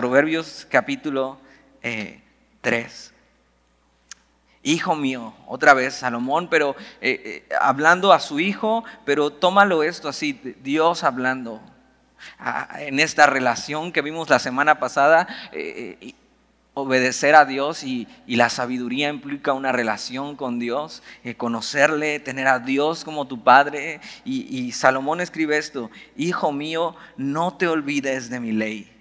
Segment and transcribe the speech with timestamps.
[0.00, 1.36] Proverbios capítulo
[1.82, 1.92] 3.
[2.62, 3.14] Eh,
[4.62, 10.08] hijo mío, otra vez Salomón, pero eh, eh, hablando a su hijo, pero tómalo esto
[10.08, 10.32] así,
[10.62, 11.60] Dios hablando.
[12.78, 15.28] en esta relación que vimos la semana pasada,
[16.72, 21.02] obedecer a Dios y, la sabiduría implica una relación con Dios,
[21.36, 24.00] conocerle, tener a Dios como tu Padre.
[24.24, 28.99] Y, Salomón escribe esto, Hijo mío, no te olvides de mi ley.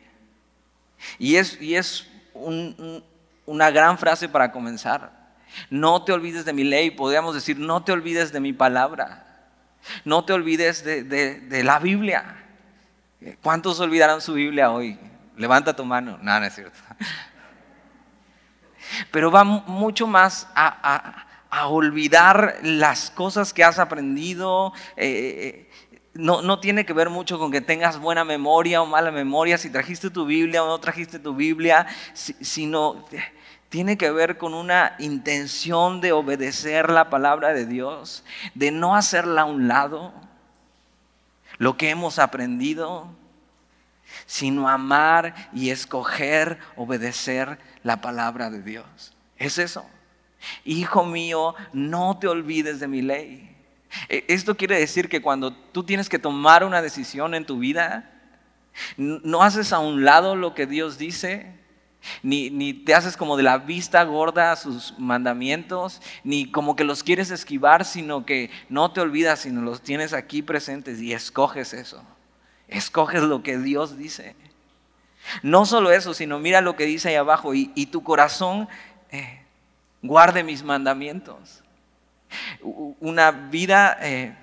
[1.17, 5.11] Y es, y es una gran frase para comenzar.
[5.69, 9.25] No te olvides de mi ley, podríamos decir, no te olvides de mi palabra.
[10.05, 12.35] No te olvides de, de la Biblia.
[13.41, 14.99] ¿Cuántos olvidaron su Biblia hoy?
[15.37, 16.19] Levanta tu mano.
[16.21, 16.79] No, no es cierto
[19.11, 21.25] pero va mucho más a,
[21.67, 24.73] olvidar las cosas que has aprendido.
[24.95, 25.68] Eh,
[26.19, 29.69] eh, no, tiene que ver mucho con que tengas buena memoria o mala memoria, si
[29.69, 33.05] trajiste tu Biblia o no trajiste tu Biblia, sino
[33.69, 38.23] tiene que ver con una intención de obedecer la palabra de Dios,
[38.55, 40.13] de no hacerla a un lado,
[41.57, 43.07] lo que hemos aprendido,
[44.25, 49.13] sino amar y escoger obedecer la palabra de Dios.
[49.37, 49.85] Es eso.
[50.63, 53.58] Hijo mío, no te olvides de mi ley.
[54.07, 58.11] E, esto quiere decir que cuando tú tienes que tomar una decisión en tu vida,
[58.97, 61.59] no haces a un lado lo que Dios dice,
[62.23, 66.83] ni, ni, te haces como de la vista gorda a sus mandamientos, ni como que
[66.83, 71.73] los quieres esquivar, sino que no te olvidas, sino los tienes aquí presentes y escoges
[71.73, 72.03] eso.
[72.67, 74.35] Escoges lo que Dios dice.
[75.43, 78.69] No solo eso, sino mira lo que dice ahí abajo, y, tu corazón
[79.11, 79.41] eh,
[80.01, 81.63] guarde mis mandamientos.
[82.61, 84.35] Una vida eh,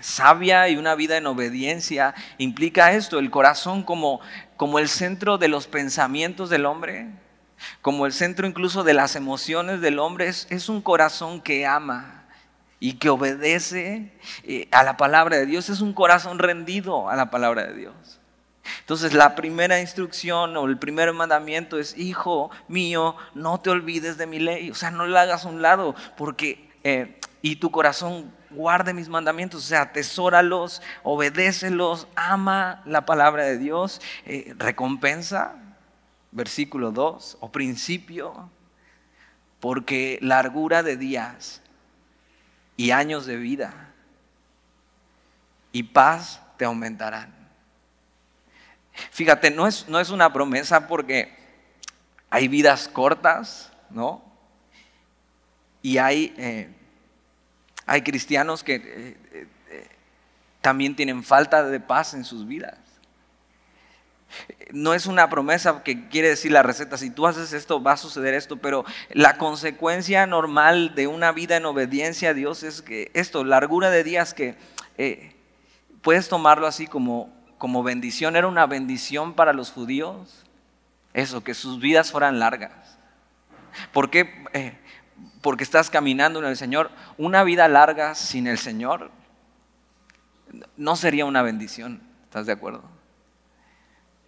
[0.00, 4.20] sabia y una vida en obediencia implica esto, el corazón como,
[4.56, 7.08] como el centro de los pensamientos del hombre,
[7.80, 12.24] como el centro incluso de las emociones del hombre, es, un corazón que ama
[12.80, 14.12] y que obedece
[14.44, 18.21] eh, a la palabra de Dios, es un corazón rendido a la palabra de Dios.
[18.80, 24.26] Entonces la primera instrucción o el primer mandamiento es, hijo mío, no te olvides de
[24.26, 28.32] mi ley, o sea, no la hagas a un lado, porque, eh, y tu corazón
[28.50, 35.56] guarde mis mandamientos, o sea, atesóralos, obedécelos, ama la palabra de Dios, eh, recompensa,
[36.30, 38.50] versículo 2, o principio,
[39.60, 41.62] porque largura de días
[42.76, 43.90] y años de vida
[45.72, 47.41] y paz te aumentarán.
[49.10, 51.34] Fíjate, no es, no es una promesa porque
[52.30, 54.22] hay vidas cortas, ¿no?
[55.82, 56.68] Y hay, eh,
[57.86, 59.88] hay cristianos que eh, eh,
[60.60, 62.78] también tienen falta de paz en sus vidas.
[64.70, 67.96] No es una promesa que quiere decir la receta, si tú haces esto va a
[67.98, 73.10] suceder esto, pero la consecuencia normal de una vida en obediencia a Dios es que
[73.12, 74.56] esto, largura de días que
[76.00, 77.30] puedes tomarlo así como
[77.62, 80.42] como bendición, era una bendición para los judíos,
[81.14, 82.98] eso, que sus vidas fueran largas.
[83.92, 84.44] ¿Por qué?
[84.52, 84.76] Eh,
[85.42, 86.90] porque estás caminando en el Señor.
[87.18, 89.12] Una vida larga sin el Señor
[90.76, 92.82] no sería una bendición, ¿estás de acuerdo?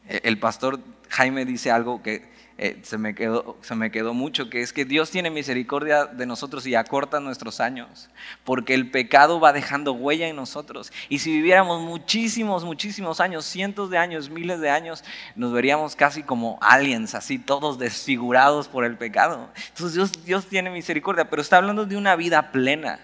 [0.07, 0.79] El pastor
[1.09, 4.85] Jaime dice algo que eh, se, me quedó, se me quedó mucho, que es que
[4.85, 8.09] Dios tiene misericordia de nosotros y acorta nuestros años,
[8.45, 10.93] porque el pecado va dejando huella en nosotros.
[11.09, 15.03] Y si viviéramos muchísimos, muchísimos años, cientos de años, miles de años,
[15.35, 19.51] nos veríamos casi como aliens, así todos desfigurados por el pecado.
[19.71, 23.01] Entonces Dios, Dios tiene misericordia, pero está hablando de una vida plena,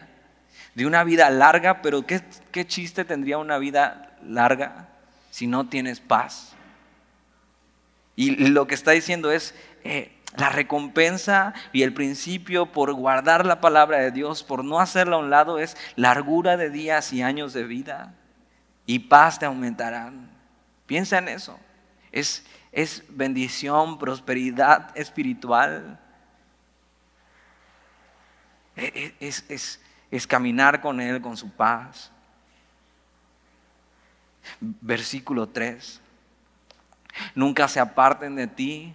[0.76, 2.20] de una vida larga, pero ¿qué,
[2.52, 4.86] qué chiste tendría una vida larga
[5.32, 6.54] si no tienes paz?
[8.20, 13.62] Y lo que está diciendo es eh, la recompensa y el principio por guardar la
[13.62, 17.54] palabra de Dios, por no hacerla a un lado, es largura de días y años
[17.54, 18.12] de vida
[18.84, 20.28] y paz te aumentarán.
[20.84, 21.58] Piensa en eso.
[22.12, 25.98] Es, es bendición, prosperidad espiritual.
[28.76, 29.80] E, e, es, es,
[30.10, 32.12] es caminar con Él, con su paz.
[34.60, 36.02] Versículo 3.
[37.34, 38.94] Nunca se aparten de ti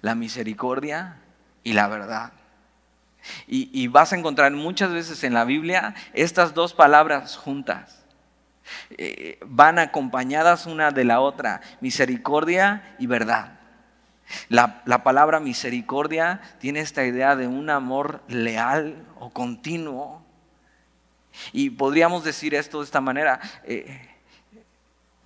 [0.00, 1.16] la misericordia
[1.62, 2.32] y la verdad.
[3.48, 8.04] Y, vas a encontrar muchas veces en la Biblia estas dos palabras juntas.
[8.90, 13.58] Eh, van acompañadas una de la otra, misericordia y verdad.
[14.48, 20.24] La, la, palabra misericordia tiene esta idea de un amor leal o continuo.
[21.52, 24.15] Y podríamos decir esto de esta manera, eh,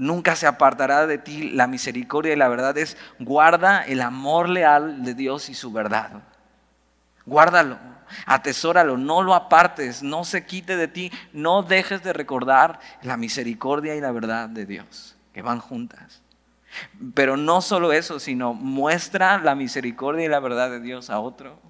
[0.01, 5.05] nunca se apartará de ti la misericordia y la verdad es guarda el amor leal
[5.05, 6.23] de Dios y su verdad.
[7.27, 7.79] Guárdalo,
[8.25, 13.95] atesóralo, no lo apartes, no se quite de ti, no dejes de recordar la misericordia
[13.95, 16.23] y la verdad de Dios, que van juntas.
[17.13, 21.61] Pero no solo eso, sino muestra la misericordia y la verdad de Dios a otro.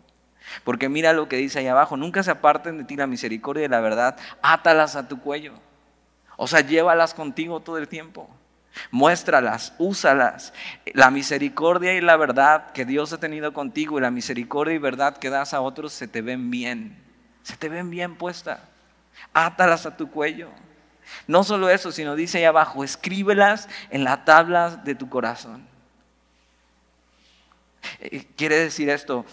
[0.62, 3.68] Porque mira lo que dice ahí abajo, nunca se aparten de ti la misericordia y
[3.68, 5.54] la verdad, átalas a tu cuello.
[6.42, 8.26] O sea, llévalas contigo todo el tiempo.
[8.90, 10.54] Muéstralas, úsalas.
[10.94, 15.18] La misericordia y la verdad que Dios ha tenido contigo y la misericordia y verdad
[15.18, 16.96] que das a otros se te ven bien.
[17.42, 18.58] Se te ven bien puestas.
[19.34, 20.48] Átalas a tu cuello.
[21.26, 25.68] No solo eso, sino dice ahí abajo, escríbelas en la tabla de tu corazón.
[27.98, 29.26] Eh, quiere decir esto,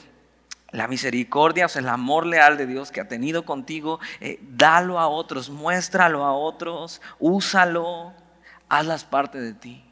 [0.72, 5.00] la misericordia, o sea, el amor leal de Dios que ha tenido contigo, eh, dalo
[5.00, 8.14] a otros, muéstralo a otros, úsalo,
[8.68, 9.84] hazlas parte de ti.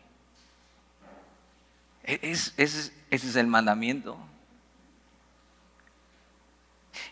[2.04, 4.18] E, ese es el mandamiento.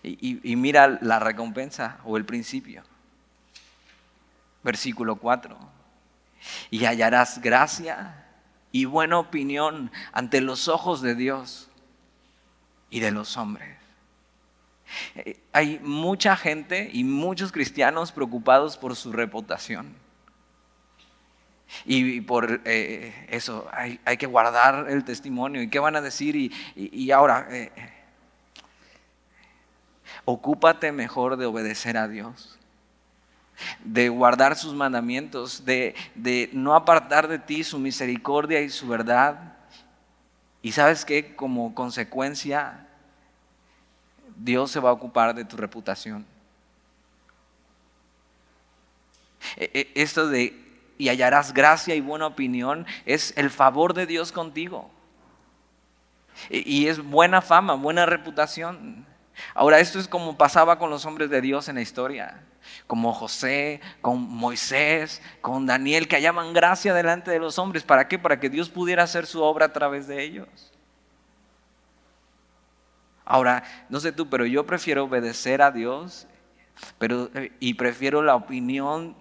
[0.02, 2.84] y mira la recompensa o el principio.
[4.62, 5.58] Versículo 4.
[6.72, 8.26] Y hallarás gracia
[8.72, 11.70] y buena opinión ante los ojos de Dios
[12.94, 13.68] y de los hombres.
[15.16, 19.96] Eh, hay mucha gente y muchos cristianos preocupados por su reputación.
[21.86, 25.64] Y por eh, eso hay, que guardar el testimonio.
[25.64, 26.36] ¿Y qué van a decir?
[26.76, 27.72] Y, ahora, eh,
[30.24, 32.60] ocúpate mejor de obedecer a Dios,
[33.84, 39.53] de guardar sus mandamientos, de, de no apartar de ti su misericordia y su verdad
[40.64, 42.88] y sabes que como consecuencia,
[44.38, 46.26] Dios se va a ocupar de tu reputación.
[49.58, 50.58] E, e, esto de
[50.98, 54.90] y hallarás gracia y buena opinión es el favor de Dios contigo.
[56.50, 59.06] E, y es buena fama, buena reputación.
[59.54, 62.42] Ahora, esto es como pasaba con los hombres de Dios en la historia,
[62.88, 67.84] como José, con Moisés, con Daniel, que hallaban gracia delante de los hombres.
[67.84, 68.20] ¿Para qué?
[68.20, 70.48] Para que Dios pudiera hacer su obra a través de ellos.
[73.26, 76.28] Ahora, no sé tú, pero yo prefiero obedecer a Dios
[76.98, 77.30] pero,
[77.60, 79.16] y prefiero la opinión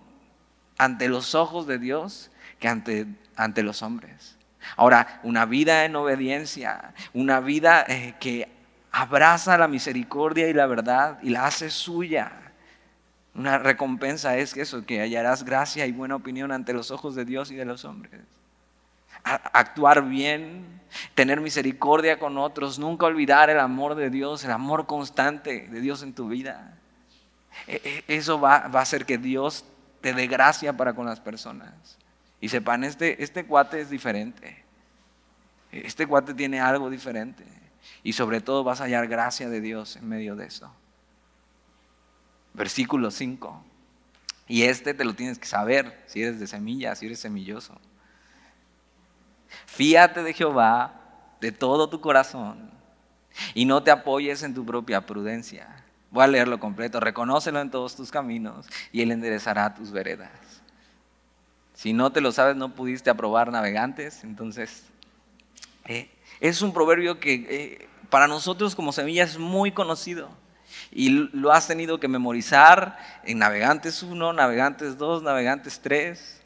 [0.79, 3.07] ante los ojos de Dios que ante,
[3.37, 4.37] ante los hombres.
[4.77, 8.49] Ahora, una vida en obediencia, una vida eh, que
[8.91, 12.33] abraza la misericordia y la verdad y la hace suya.
[13.35, 17.51] Una recompensa es eso, que hallarás gracia y buena opinión ante los ojos de Dios
[17.51, 18.21] y de los hombres.
[19.25, 20.81] actuar bien,
[21.15, 26.03] tener misericordia con otros, nunca olvidar el amor de Dios, el amor constante de Dios
[26.03, 26.79] en tu vida.
[27.67, 29.65] E, e, eso va, a hacer que Dios
[30.01, 31.99] te dé gracia para con las personas.
[32.41, 34.65] Y sepan, este, este cuate es diferente.
[35.71, 37.45] Este cuate tiene algo diferente.
[38.03, 40.75] Y sobre todo vas a hallar gracia de Dios en medio de eso.
[42.55, 43.65] Versículo 5.
[44.49, 47.81] Y este te lo tienes que saber si eres de semilla, si eres semilloso.
[49.67, 51.01] Fíate de Jehová
[51.41, 52.71] de todo tu corazón
[53.55, 55.85] y no te apoyes en tu propia prudencia.
[56.11, 57.01] Voy a leerlo completo.
[57.01, 60.31] Reconócelo en todos tus caminos y Él enderezará tus veredas.
[61.75, 64.85] Si no te lo sabes, no pudiste aprobar navegantes, entonces
[65.87, 70.29] eh, es un proverbio que eh, para nosotros como semillas es muy conocido
[70.93, 76.43] y lo has tenido que memorizar en Navegantes 1, Navegantes 2, Navegantes 3.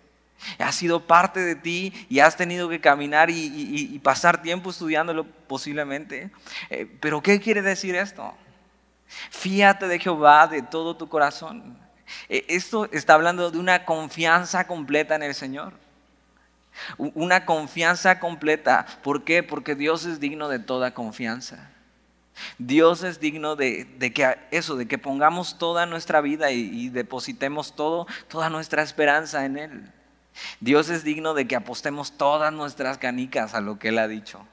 [0.59, 6.31] Ha sido parte de ti y has tenido que caminar y, pasar tiempo estudiándolo posiblemente.
[6.71, 8.35] Eh, pero ¿qué quiere decir esto?
[9.31, 11.77] Fíate de Jehová de todo tu corazón.
[12.29, 15.73] Eh, esto está hablando de una confianza completa en el Señor.
[16.99, 18.87] Una confianza completa.
[19.03, 19.43] ¿Por qué?
[19.43, 21.71] Porque Dios es digno de toda confianza.
[22.59, 27.75] Dios es digno de, que eso, de que pongamos toda nuestra vida y, y, depositemos
[27.75, 29.93] todo, toda nuestra esperanza en Él.
[30.61, 34.47] Dios es digno de que apostemos todas nuestras canicas a lo que Él ha dicho.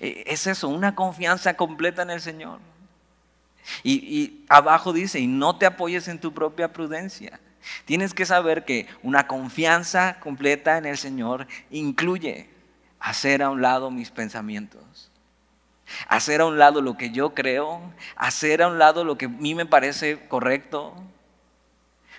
[0.00, 2.58] E, es eso, una confianza completa en el Señor.
[3.84, 7.38] y abajo dice, y no te apoyes en tu propia prudencia.
[7.84, 12.48] Tienes que saber que una confianza completa en el Señor incluye
[13.00, 15.07] hacer a un lado mis pensamientos,
[16.08, 17.80] hacer a un lado lo que yo creo,
[18.16, 20.94] hacer a un lado lo que a mí me parece correcto,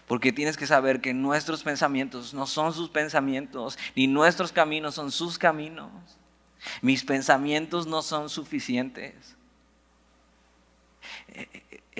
[0.07, 5.11] porque tienes que saber que nuestros pensamientos no son sus pensamientos, ni nuestros caminos son
[5.11, 5.89] sus caminos.
[6.81, 9.38] Mis pensamientos no son suficientes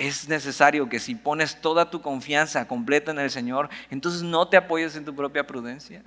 [0.00, 4.56] es necesario que si pones toda tu confianza completa en el Señor, entonces no te
[4.56, 6.02] apoyes en tu propia prudencia.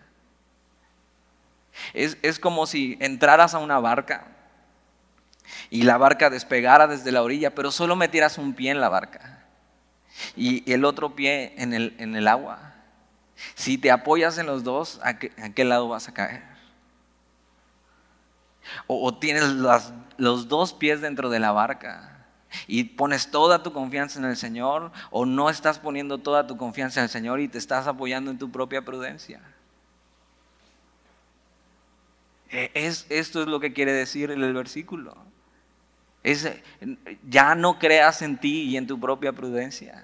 [1.93, 4.27] Es, es como si entraras a una barca
[5.69, 9.33] y la barca despegara desde la orilla, pero solo metieras un pie en la barca
[10.35, 12.73] y el otro pie en el, en el agua.
[13.55, 16.43] Si te apoyas en los dos, ¿a qué, lado vas a caer?
[18.87, 19.43] O, tienes
[20.17, 22.25] los dos pies dentro de la barca
[22.67, 26.99] y pones toda tu confianza en el Señor o no estás poniendo toda tu confianza
[26.99, 29.41] en el Señor y te estás apoyando en tu propia prudencia.
[32.51, 35.32] E, es, esto es lo que quiere decir el versículo.
[36.23, 36.49] Es,
[37.29, 40.03] ya no creas en ti y en tu propia prudencia.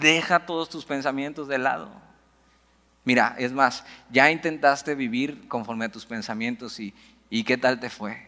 [0.00, 1.90] Deja todos tus pensamientos de lado.
[3.04, 6.94] Mira, es más, ya intentaste vivir conforme a tus pensamientos y,
[7.30, 8.26] y ¿qué tal te fue?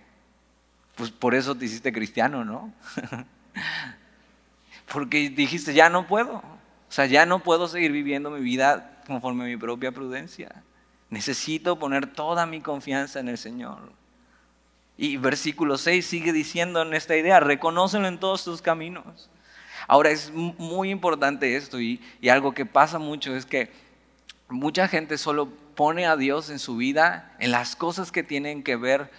[0.96, 2.72] Pues por eso te hiciste cristiano, ¿no?
[4.92, 6.36] Porque dijiste, ya no puedo.
[6.36, 10.62] O sea, ya no puedo seguir viviendo mi vida conforme a mi propia prudencia.
[11.10, 13.92] Necesito poner toda mi confianza en el Señor.
[14.96, 19.28] Y versículo 6 sigue diciendo en esta idea, reconócelo en todos tus caminos.
[19.88, 23.70] Ahora es muy importante esto y, algo que pasa mucho es que
[24.48, 28.76] mucha gente solo pone a Dios en su vida en las cosas que tienen que
[28.76, 29.10] ver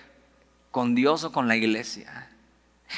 [0.71, 2.29] con Dios o con la iglesia,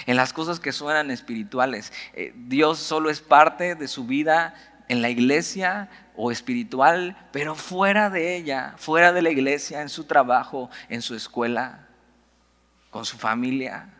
[0.05, 1.91] en las cosas que suenan espirituales.
[2.13, 4.53] Eh, Dios solo es parte de su vida
[4.87, 10.05] en la iglesia o espiritual, pero fuera de ella, fuera de la iglesia, en su
[10.05, 11.86] trabajo, en su escuela
[12.97, 13.93] con su familia.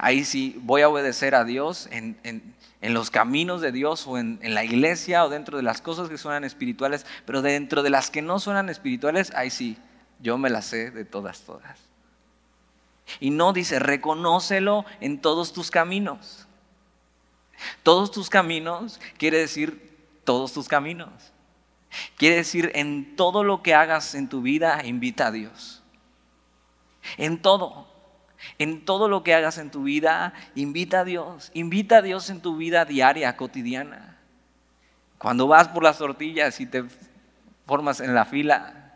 [0.00, 4.52] Ahí sí voy a obedecer a Dios en, los caminos de Dios o en, en,
[4.52, 8.20] la iglesia o dentro de las cosas que suenan espirituales, pero dentro de las que
[8.20, 9.78] no suenan espirituales, ahí sí,
[10.18, 11.78] yo me las sé de todas, todas.
[13.20, 16.48] Y no dice, reconócelo en todos tus caminos.
[17.84, 21.32] Todos tus caminos quiere decir todos tus caminos.
[22.16, 25.77] Quiere decir en todo lo que hagas en tu vida, invita a Dios.
[27.16, 27.88] En todo,
[28.58, 32.40] en todo lo que hagas en tu vida, invita a Dios, invita a Dios en
[32.40, 34.18] tu vida diaria, cotidiana.
[35.18, 36.84] Cuando vas por las tortillas y te
[37.66, 38.92] formas en la fila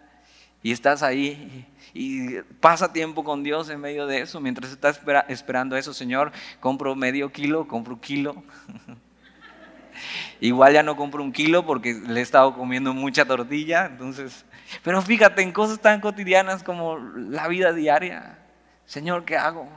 [0.62, 5.76] y estás ahí y pasa tiempo con Dios en medio de eso, mientras estás esperando
[5.76, 8.42] eso, Señor, compro medio kilo, compro un kilo.
[10.40, 14.44] Igual ya no compro un kilo porque le he estado comiendo mucha tortilla, entonces
[14.82, 18.38] pero fíjate en cosas tan cotidianas como la vida diaria.
[18.86, 19.68] Señor, ¿qué hago?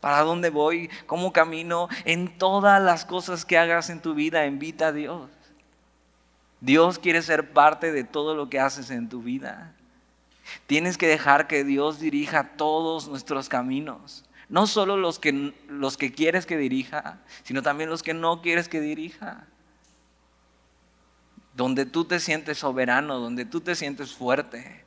[0.00, 0.90] ¿Para dónde voy?
[1.06, 1.88] ¿Cómo camino?
[2.04, 5.30] En todas las cosas que hagas en tu vida, invita a Dios.
[6.60, 9.72] Dios quiere ser parte de todo lo que haces en tu vida.
[10.66, 14.24] Tienes que dejar que Dios dirija todos nuestros caminos.
[14.48, 18.68] No solo los que, los que quieres que dirija, sino también los que no quieres
[18.68, 19.46] que dirija
[21.54, 24.84] donde tú te sientes soberano, donde tú te sientes fuerte,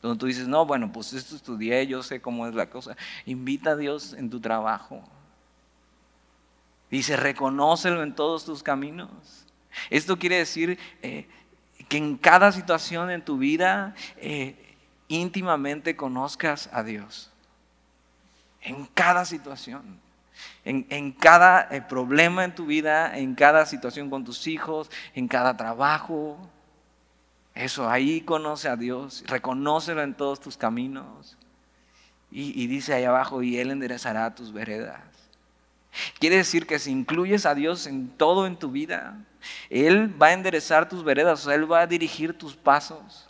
[0.00, 2.96] donde tú dices, no, bueno, pues esto estudié, yo sé cómo es la cosa.
[3.26, 5.02] Invita a Dios en tu trabajo.
[6.90, 9.10] Dice, reconócelo en todos tus caminos.
[9.90, 11.28] Esto quiere decir eh,
[11.88, 14.76] que en cada situación en tu vida eh,
[15.08, 17.30] íntimamente conozcas a Dios.
[18.62, 20.00] En cada situación.
[20.68, 25.56] En, cada eh, problema en tu vida, en cada situación con tus hijos, en cada
[25.56, 26.36] trabajo.
[27.54, 31.38] Eso, ahí conoce a Dios, reconócelo en todos tus caminos.
[32.32, 35.00] Y, dice ahí abajo, y Él enderezará tus veredas.
[36.18, 39.24] Quiere decir que si incluyes a Dios en todo en tu vida,
[39.70, 43.28] Él va a enderezar tus veredas, Él va a dirigir tus pasos.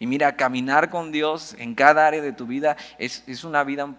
[0.00, 3.94] Y mira, caminar con Dios en cada área de tu vida es, es una vida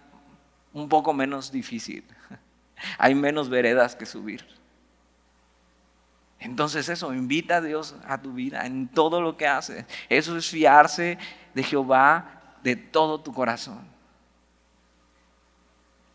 [0.74, 2.04] un poco menos difícil.
[2.98, 4.46] Hay menos veredas que subir.
[6.40, 9.86] Entonces eso, invita a Dios a tu vida en todo lo que haces.
[10.10, 11.18] Eso es fiarse
[11.54, 13.88] de Jehová de todo tu corazón.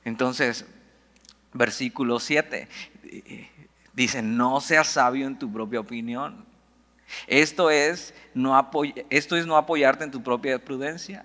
[0.04, 0.66] Entonces,
[1.52, 2.68] versículo 7
[3.94, 6.44] dice, no seas sabio en tu propia opinión.
[7.26, 8.70] Esto es no,
[9.08, 11.24] esto es no apoyarte en tu propia prudencia.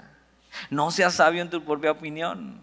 [0.69, 2.62] No seas sabio en tu propia opinión.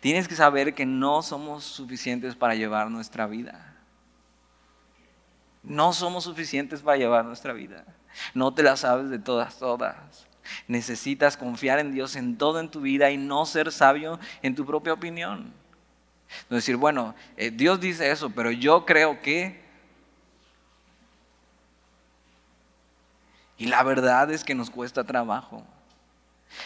[0.00, 3.74] Tienes que saber que no somos suficientes para llevar nuestra vida.
[5.62, 7.84] No somos suficientes para llevar nuestra vida.
[8.34, 10.26] No te la sabes de todas, todas.
[10.66, 14.64] Necesitas confiar en Dios en todo en tu vida y no ser sabio en tu
[14.64, 15.52] propia opinión.
[16.48, 19.66] No decir, bueno, eh, Dios dice eso, pero yo creo que...
[23.56, 25.66] Y la verdad es que nos cuesta trabajo.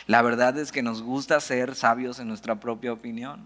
[0.06, 3.44] La verdad es que nos gusta ser sabios en nuestra propia opinión.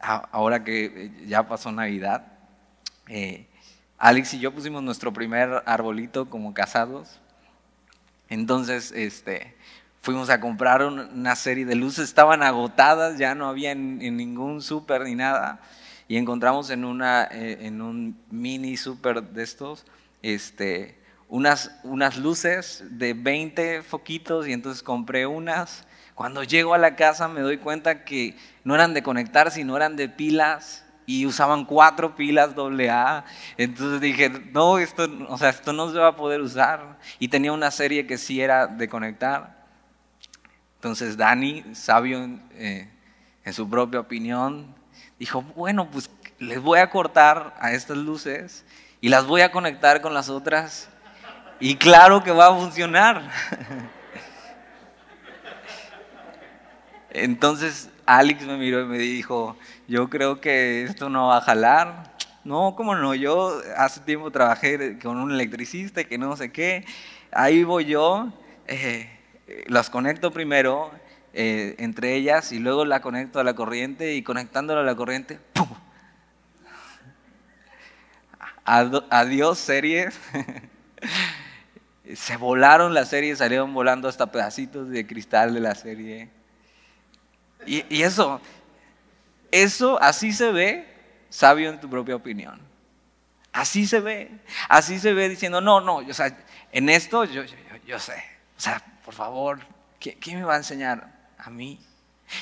[0.00, 2.26] ahora que eh, ya pasó Navidad,
[3.08, 3.46] eh,
[3.98, 7.20] Alex y yo pusimos nuestro primer arbolito como casados.
[8.28, 9.54] Entonces, este,
[10.00, 15.02] fuimos a comprar una serie de luces, estaban agotadas, ya no había en, ningún súper
[15.02, 15.60] ni nada.
[16.08, 19.84] Y encontramos en, una, eh, en un mini súper de estos,
[20.22, 20.98] este,
[21.32, 25.86] unas, unas luces de 20 foquitos y entonces compré unas.
[26.14, 29.96] Cuando llego a la casa me doy cuenta que no eran de conectar, sino eran
[29.96, 33.24] de pilas y usaban cuatro pilas AA.
[33.56, 36.98] Entonces dije, no, esto, o sea, esto no se va a poder usar.
[37.18, 39.64] Y tenía una serie que sí era de conectar.
[40.74, 42.90] Entonces Dani, sabio eh,
[43.42, 44.74] en su propia opinión,
[45.18, 48.66] dijo, bueno, pues les voy a cortar a estas luces
[49.00, 50.91] y las voy a conectar con las otras.
[51.64, 53.22] Y claro que va a funcionar.
[57.10, 62.16] Entonces Alex me miró y me dijo, yo creo que esto no va a jalar.
[62.42, 63.14] No, ¿cómo no?
[63.14, 66.84] Yo hace tiempo trabajé con un electricista que no sé qué.
[67.30, 68.32] Ahí voy yo,
[68.66, 69.08] eh,
[69.68, 70.90] las conecto primero
[71.32, 75.38] eh, entre ellas y luego la conecto a la corriente y conectándola a la corriente,
[75.52, 75.68] ¡pum!
[78.64, 80.18] Adiós series.
[82.14, 86.30] Se volaron las series, salieron volando hasta pedacitos de cristal de la serie.
[87.66, 88.40] Y, eso,
[89.50, 90.86] eso así se ve
[91.30, 92.60] sabio en tu propia opinión.
[93.52, 94.30] Así se ve,
[94.68, 96.36] así se ve diciendo, no, no, o sea,
[96.72, 97.42] en esto yo,
[97.86, 98.24] yo, sé,
[98.56, 99.60] o sea, por favor,
[100.00, 101.12] ¿quién, me va a enseñar?
[101.38, 101.78] A mí.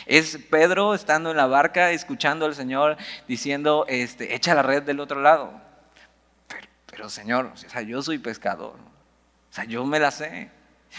[0.06, 5.00] Es Pedro estando en la barca escuchando al Señor diciendo, este, echa la red del
[5.00, 5.60] otro lado.
[6.46, 8.76] Pero, pero Señor, o sea, yo soy pescador,
[9.50, 10.50] o sea, yo me la sé.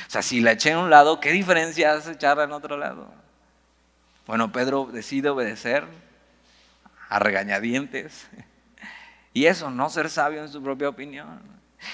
[0.08, 3.12] O sea, si la eché en un lado, ¿qué diferencia hace echarla en otro lado?
[4.28, 5.86] Bueno, Pedro decide obedecer
[7.10, 8.28] a regañadientes.
[9.34, 11.40] Y eso, no ser sabio en su propia opinión.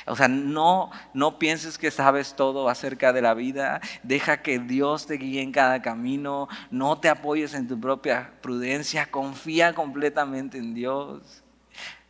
[0.08, 3.80] O sea, no, no pienses que sabes todo acerca de la vida.
[4.02, 6.48] Deja que Dios te guíe en cada camino.
[6.72, 9.12] No te apoyes en tu propia prudencia.
[9.12, 11.44] Confía completamente en Dios.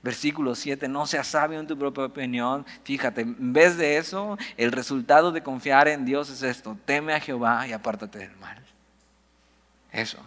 [0.08, 2.66] Versículo 7, no seas sabio en tu propia opinión.
[2.86, 6.78] Fíjate, en vez de eso, el resultado de confiar en Dios es esto.
[6.86, 8.58] Teme a Jehová y apártate del mal.
[9.92, 10.20] Eso.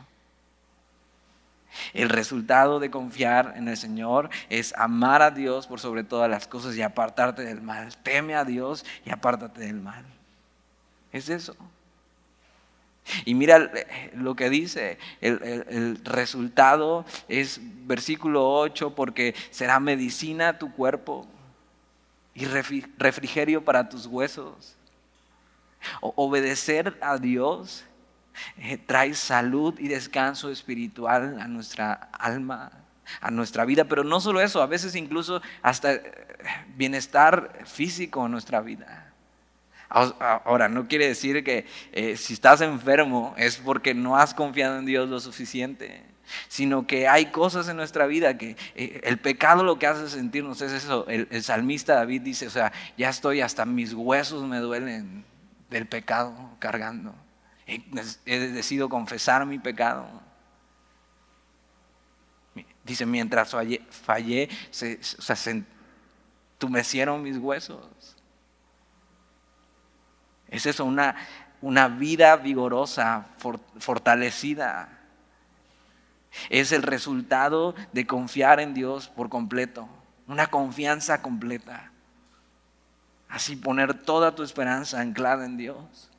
[1.95, 6.47] El resultado de confiar en el Señor es amar a Dios por sobre todas las
[6.47, 7.97] cosas y apartarte del mal.
[8.03, 10.05] Teme a Dios y apártate del mal.
[11.11, 11.57] Es eso.
[13.25, 13.71] Y mira
[14.15, 21.27] lo que dice, el, resultado es versículo 8, porque será medicina tu cuerpo
[22.35, 24.77] y refrigerio para tus huesos.
[26.01, 27.85] obedecer a Dios
[28.57, 32.73] eh, trae salud y descanso espiritual a nuestra alma,
[33.21, 36.27] a nuestra vida, pero no solo eso, a veces incluso hasta eh,
[36.77, 39.00] bienestar físico en nuestra vida.
[39.91, 44.87] Ahora, no quiere decir que eh, si estás enfermo es porque no has confiado en
[44.87, 46.03] Dios lo suficiente,
[46.49, 50.73] sino que hay cosas en nuestra vida que el pecado lo que hace sentirnos es
[50.73, 51.07] eso.
[51.09, 55.25] El, salmista David dice, o sea, ya estoy hasta mis huesos me duelen
[55.69, 57.15] del pecado cargando
[58.27, 60.07] he, decidido confesar mi pecado.
[62.85, 65.65] Dice, mientras fallé, se, o sea, se
[66.55, 68.17] entumecieron mis huesos.
[70.51, 71.17] Es eso, una,
[71.63, 73.27] una vida vigorosa,
[73.79, 74.89] fortalecida.
[76.49, 79.89] Es el resultado de confiar en Dios por completo,
[80.27, 81.91] una confianza completa.
[83.29, 86.11] Así poner toda tu esperanza anclada en Dios.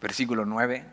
[0.00, 0.84] Versículo 9.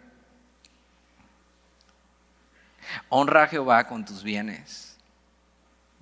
[3.09, 4.97] Honra a Jehová con tus bienes.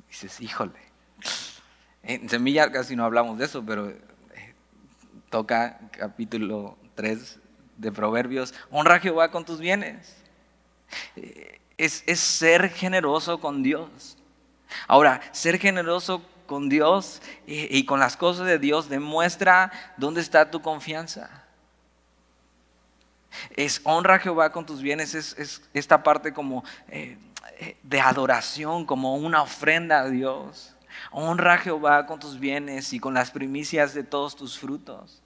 [0.07, 0.84] Dices, híjole.
[2.05, 3.99] En Semilla casi no hablamos de eso, pero eh,
[5.29, 7.39] toca capítulo 3
[7.77, 8.53] de Proverbios.
[8.71, 10.15] Honra a Jehová con tus bienes.
[11.15, 14.17] Eh, es, es ser generoso con Dios.
[14.87, 20.51] Ahora, ser generoso con Dios y, y con las cosas de Dios demuestra dónde está
[20.51, 21.45] tu confianza.
[23.55, 27.17] Es honra a Jehová con tus bienes, es, esta parte como eh,
[27.59, 30.74] eh, de adoración, como una ofrenda a Dios.
[31.11, 35.21] Honra a Jehová con tus bienes y con las primicias de todos tus frutos.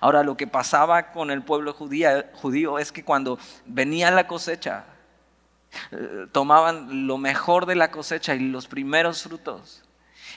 [0.00, 4.84] Ahora, lo que pasaba con el pueblo judío es que cuando venía la cosecha,
[5.90, 9.82] eh, tomaban lo mejor de la cosecha y los primeros frutos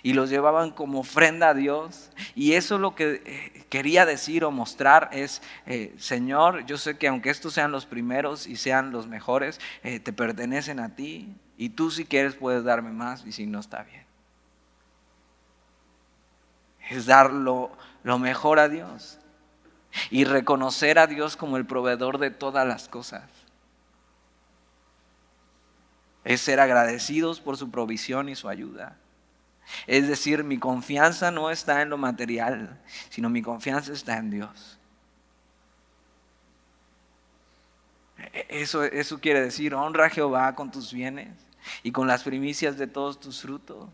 [0.04, 2.10] y los llevaban como ofrenda a Dios.
[2.36, 7.08] Y eso lo que eh, quería decir o mostrar es, eh, Señor, yo sé que
[7.08, 11.36] aunque estos sean los primeros y sean los mejores, te pertenecen a ti.
[11.58, 14.07] Y tú si quieres puedes darme más y si no está bien.
[16.90, 17.72] Es dar lo,
[18.04, 19.20] lo mejor a Dios
[20.10, 23.24] y reconocer a Dios como el proveedor de todas las cosas.
[26.24, 28.98] Es ser agradecidos por su provisión y su ayuda.
[29.86, 34.78] Es decir, mi confianza no está en lo material, sino mi confianza está en Dios.
[38.50, 41.30] Eso, eso quiere decir, honra a Jehová con tus bienes
[41.84, 43.90] y con las primicias de todos tus frutos.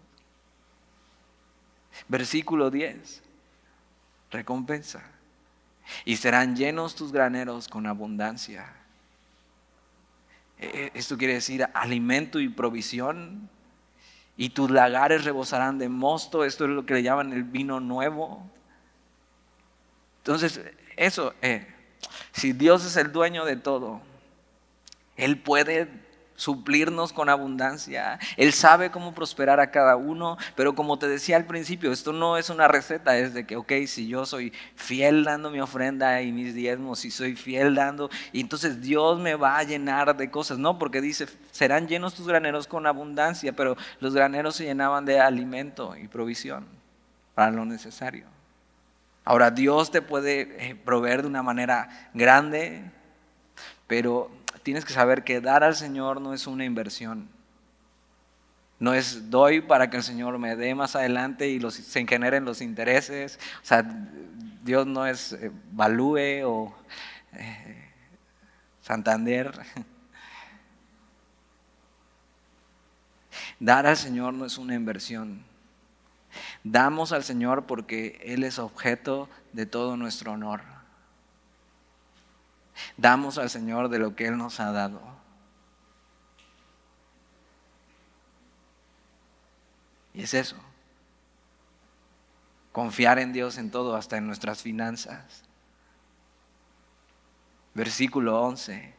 [2.07, 3.21] Versículo 10,
[4.31, 5.03] recompensa.
[6.05, 8.73] Y serán llenos tus graneros con abundancia.
[10.59, 13.49] E-, e-, esto quiere decir alimento y provisión
[14.35, 18.49] y tus lagares rebosarán de mosto, esto es lo que le llaman el vino nuevo.
[20.19, 20.61] Entonces,
[20.95, 21.67] eso, eh,
[22.31, 24.01] si Dios es el dueño de todo,
[25.17, 25.87] Él puede
[26.43, 28.19] suplirnos con abundancia.
[28.35, 32.37] Él sabe cómo prosperar a cada uno, pero como te decía al principio, esto no
[32.37, 36.33] es una receta, es de que, ok, si yo soy fiel dando mi ofrenda y
[36.33, 40.57] mis diezmos, si soy fiel dando, y entonces Dios me va a llenar de cosas,
[40.57, 45.21] no, porque dice, serán llenos tus graneros con abundancia, pero los graneros se llenaban de
[45.21, 46.65] alimento y provisión
[47.35, 48.25] para lo necesario.
[49.23, 52.83] Ahora, Dios te puede eh, proveer de una manera grande,
[53.87, 54.29] pero
[54.63, 57.29] tienes que saber que dar al Señor no es una inversión.
[58.79, 62.61] No es doy para que el Señor me dé más adelante y se generen los
[62.61, 63.39] intereses.
[63.61, 63.83] O sea,
[64.63, 66.75] Dios no es eh, Valúe o
[67.33, 67.91] eh,
[68.81, 69.51] Santander.
[73.59, 75.43] Dar al Señor no es una inversión.
[76.63, 80.72] Damos al Señor porque Él es objeto de todo nuestro honor.
[82.97, 85.01] Damos al Señor de lo que Él nos ha dado.
[90.13, 90.57] Y es eso.
[92.71, 95.43] Confiar en Dios en todo, hasta en nuestras finanzas.
[97.73, 98.93] Versículo 11.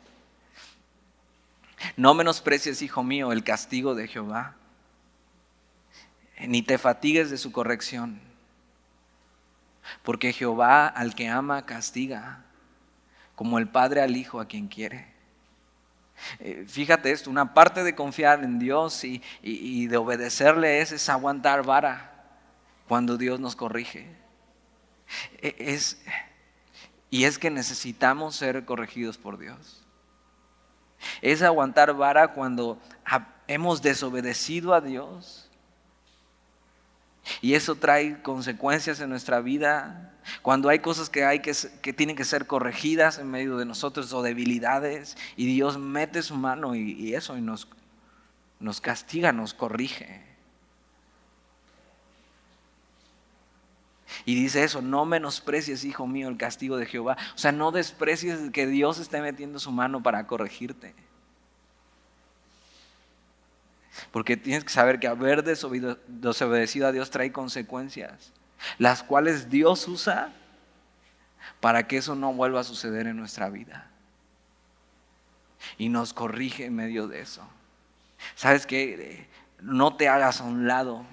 [1.97, 4.57] No menosprecies, hijo mío, el castigo de Jehová,
[6.41, 8.21] ni te fatigues de su corrección,
[10.03, 12.44] porque Jehová al que ama castiga
[13.35, 15.13] como el Padre al Hijo a quien quiere.
[16.39, 21.65] Eh, fíjate esto, una parte de confiar en Dios y, de obedecerle es, es, aguantar
[21.65, 22.13] vara
[22.87, 24.09] cuando Dios nos corrige.
[25.43, 26.01] E, es,
[27.11, 29.85] y es que necesitamos ser corregidos por Dios.
[31.21, 32.79] Es aguantar vara cuando
[33.47, 35.51] hemos desobedecido a Dios.
[37.41, 42.17] Y eso trae consecuencias en nuestra vida cuando hay cosas que, hay que, que tienen
[42.17, 47.15] que ser corregidas en medio de nosotros o debilidades y Dios mete su mano y,
[47.15, 47.69] eso y nos,
[48.61, 50.23] nos castiga, nos corrige.
[54.25, 57.17] Y dice eso, no menosprecies, hijo mío, el castigo de Jehová.
[57.35, 60.95] O sea, no desprecies que Dios esté metiendo su mano para corregirte.
[64.11, 68.33] Porque tienes que saber que haber desobedecido a Dios trae consecuencias
[68.79, 70.33] las cuales Dios usa
[71.61, 73.91] para que eso no vuelva a suceder en nuestra vida.
[75.79, 77.47] Y nos corrige en medio de eso.
[78.35, 79.29] ¿Sabes qué?
[79.61, 81.05] No te hagas a un lado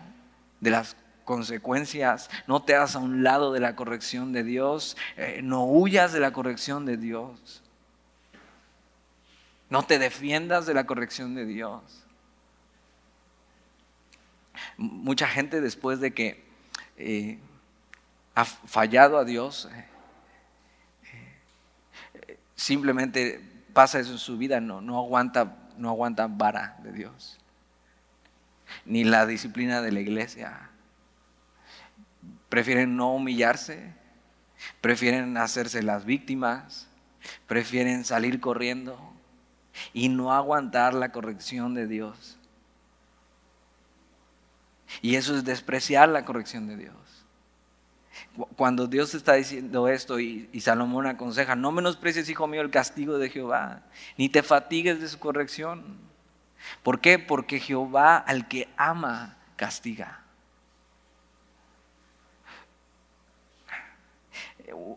[0.59, 5.39] de las consecuencias, no te hagas a un lado de la corrección de Dios, eh,
[5.43, 7.63] no huyas de la corrección de Dios.
[9.69, 11.81] No te defiendas de la corrección de Dios.
[14.75, 16.50] Mucha gente después de que
[18.35, 19.85] ha fallado a Dios, eh,
[22.13, 23.41] eh, simplemente
[23.73, 27.37] pasa eso en su vida, no, no, aguanta, no aguanta vara de Dios,
[28.85, 30.69] ni la disciplina de la iglesia.
[32.49, 33.93] Prefieren no humillarse,
[34.81, 36.87] prefieren hacerse las víctimas,
[37.47, 39.13] prefieren salir corriendo
[39.93, 42.37] y no aguantar la corrección de Dios.
[45.01, 46.95] Y eso es despreciar la corrección de Dios.
[48.55, 53.29] Cuando Dios está diciendo esto y, Salomón aconseja, no menosprecies, hijo mío, el castigo de
[53.29, 53.83] Jehová,
[54.17, 55.97] ni te fatigues de su corrección.
[56.83, 57.19] ¿Por qué?
[57.19, 60.19] Porque Jehová al que ama castiga.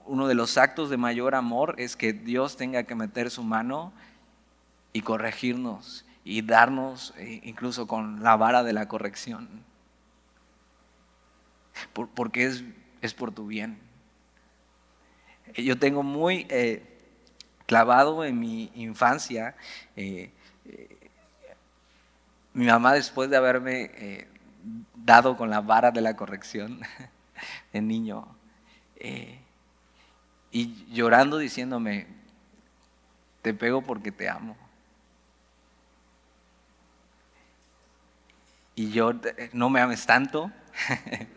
[0.07, 3.93] Uno de los actos de mayor amor es que Dios tenga que meter su mano
[4.93, 9.65] y corregirnos y darnos eh, incluso con la vara de la corrección
[11.93, 12.65] porque es,
[13.03, 13.79] es por tu bien.
[15.57, 16.83] Yo tengo muy eh,
[17.67, 19.55] clavado en mi infancia
[19.97, 20.31] eh,
[22.55, 24.29] mi mamá después de haberme eh,
[24.95, 26.81] dado con la vara de la corrección
[27.73, 28.27] de niño,
[28.97, 29.41] eh,
[30.53, 32.07] y llorando diciéndome,
[33.43, 34.57] te pego porque te amo.
[38.77, 39.13] Y yo,
[39.53, 40.51] no me ames tanto.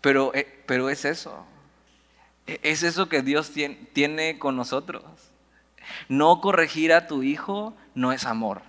[0.00, 1.46] pero, eh, pero es eso.
[2.46, 3.52] Es eso que Dios
[3.92, 5.04] tiene con nosotros.
[6.08, 8.62] No corregir a tu hijo no es amor.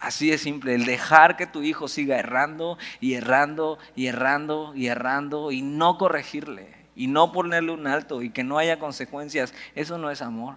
[0.00, 4.86] Así de simple, el dejar que tu hijo siga errando y errando y errando y
[4.86, 9.98] errando y no corregirle y no ponerle un alto y que no haya consecuencias, eso
[9.98, 10.56] no es amor.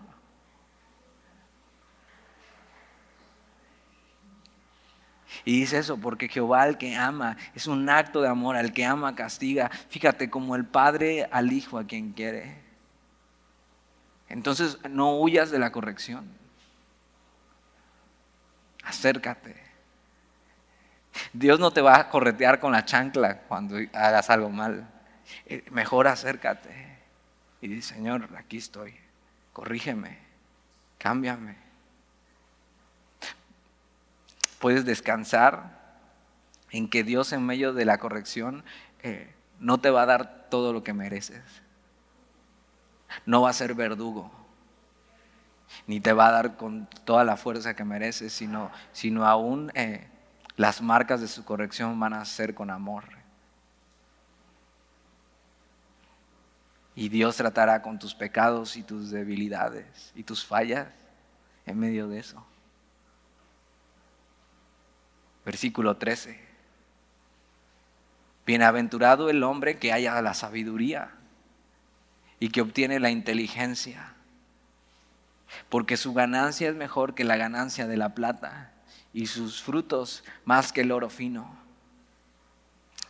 [5.46, 8.86] Y dice eso porque Jehová al que ama es un acto de amor, al que
[8.86, 9.70] ama castiga.
[9.90, 12.58] Fíjate como el padre al hijo a quien quiere.
[14.30, 16.28] Entonces no huyas de la corrección.
[18.84, 19.56] Acércate.
[21.32, 24.90] Dios no te va a corretear con la chancla cuando hagas algo mal.
[25.46, 27.00] Eh, mejor acércate
[27.62, 28.94] y dice, Señor, aquí estoy.
[29.54, 30.18] Corrígeme,
[30.98, 31.63] cámbiame.
[34.64, 36.00] Puedes descansar
[36.72, 38.64] en que Dios en medio de la corrección
[39.02, 41.44] eh, no te va a dar todo lo que mereces
[43.26, 44.32] no va a ser verdugo,
[45.88, 50.08] ni te va a dar con toda la fuerza que mereces, sino, sino aún eh,
[50.56, 53.06] las marcas de su corrección van a ser con amor.
[56.96, 60.88] Y Dios tratará con tus pecados y tus debilidades y tus fallas
[61.66, 62.46] en medio de eso.
[65.46, 66.40] Versículo 13.
[68.46, 71.12] Bienaventurado el hombre que haya la sabiduría
[72.40, 74.14] y que obtiene la inteligencia.
[75.70, 78.72] Porque su ganancia es mejor que la ganancia de la plata
[79.14, 81.56] y sus frutos más que el oro fino.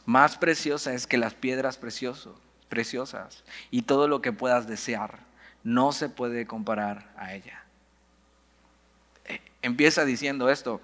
[0.05, 5.19] Más preciosa es que las piedras preciosas y todo lo que puedas desear
[5.63, 7.63] no se puede comparar a ella.
[9.25, 10.81] Eh, empieza diciendo esto,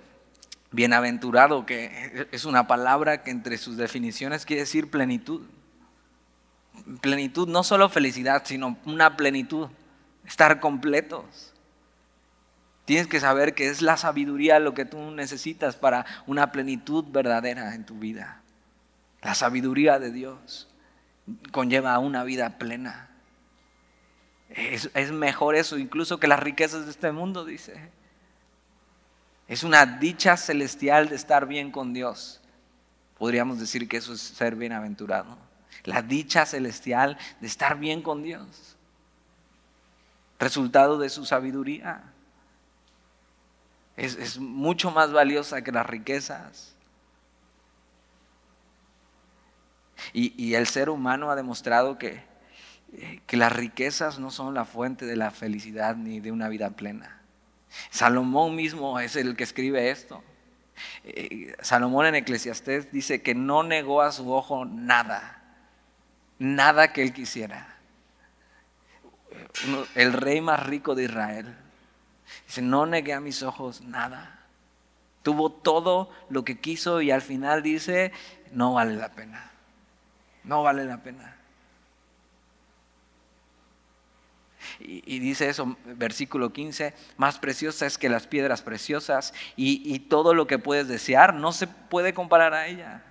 [0.71, 5.41] bienaventurado, que es una palabra que entre sus definiciones quiere decir plenitud
[7.01, 9.69] plenitud, no solo felicidad, sino una plenitud,
[10.25, 11.53] estar completos.
[12.86, 17.75] Tienes que saber que es la sabiduría lo que tú necesitas para una plenitud verdadera
[17.75, 18.41] en tu vida.
[19.21, 20.67] La sabiduría de Dios
[21.51, 23.10] conlleva una vida plena.
[24.49, 27.91] Es, es, mejor eso incluso que las riquezas de este mundo, dice.
[29.49, 32.39] Es una dicha celestial de estar bien con Dios.
[33.17, 35.49] Podríamos decir que eso es ser bienaventurado
[35.83, 38.75] la dicha celestial de estar bien con Dios.
[40.39, 42.03] Resultado de su sabiduría.
[43.97, 46.75] Es, mucho más valiosa que las riquezas.
[50.13, 52.23] Y, el ser humano ha demostrado que,
[52.93, 56.69] eh, que las riquezas no son la fuente de la felicidad ni de una vida
[56.69, 57.18] plena.
[57.89, 60.23] Salomón mismo es el que escribe esto.
[61.03, 65.39] Eh, Salomón en Eclesiastés dice que no negó a su ojo nada
[66.39, 67.75] nada que él quisiera.
[69.93, 71.55] El rey más rico de Israel.
[72.47, 74.39] Dice, no negué a mis ojos nada.
[75.21, 78.12] Tuvo todo lo que quiso y al final dice,
[78.51, 79.51] no vale la pena.
[80.43, 81.36] No vale la pena.
[84.79, 90.33] Y, dice eso, versículo 15, más preciosa es que las piedras preciosas y, y todo
[90.33, 93.03] lo que puedes desear no se puede comparar a ella.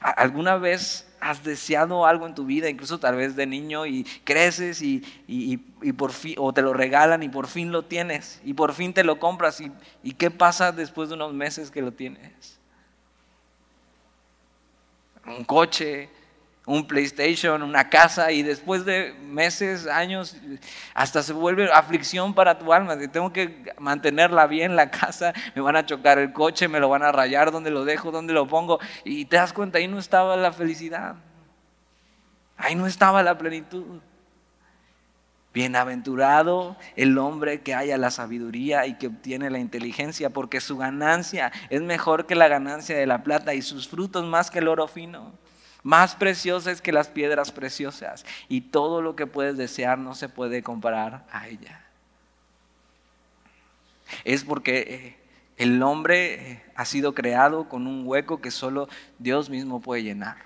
[0.00, 4.82] ¿Alguna vez has deseado algo en tu vida, incluso tal vez de niño, y creces
[4.82, 5.56] y,
[5.96, 9.04] por fin, o te lo regalan y por fin lo tienes, y por fin te
[9.04, 9.70] lo compras, y,
[10.02, 12.58] y qué pasa después de unos meses que lo tienes?
[15.24, 16.10] Un coche,
[16.64, 20.36] un PlayStation, una casa y después de meses, años,
[20.94, 22.96] hasta se vuelve aflicción para tu alma.
[23.10, 27.02] Tengo que mantenerla bien la casa, me van a chocar el coche, me lo van
[27.02, 28.12] a rayar, ¿dónde lo dejo?
[28.12, 28.78] ¿Dónde lo pongo?
[29.04, 31.16] Y te das cuenta, ahí no estaba la felicidad.
[32.56, 34.00] Ahí no estaba la plenitud.
[35.52, 41.50] Bienaventurado el hombre que haya la sabiduría y que obtiene la inteligencia, porque su ganancia
[41.70, 44.86] es mejor que la ganancia de la plata y sus frutos más que el oro
[44.86, 45.32] fino
[45.82, 50.62] más preciosas que las piedras preciosas, y todo lo que puedes desear no se puede
[50.62, 51.84] comparar a ella.
[54.24, 55.16] Es porque eh,
[55.56, 60.36] el hombre eh, ha sido creado con un hueco que solo Dios mismo puede llenar.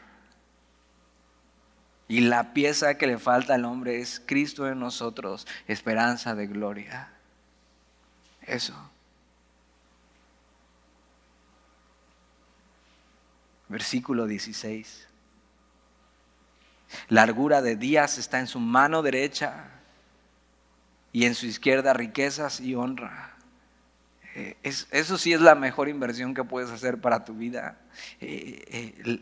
[2.08, 7.08] Y la pieza que le falta al hombre es Cristo en nosotros, esperanza de gloria.
[8.42, 8.74] eso.
[13.68, 15.05] Versículo 16.
[17.08, 19.68] Largura de días está en su mano derecha
[21.12, 23.36] y en su izquierda riquezas y honra.
[24.34, 27.78] Eh, eso sí es la mejor inversión que puedes hacer para tu vida.
[28.20, 29.20] Eh, eh,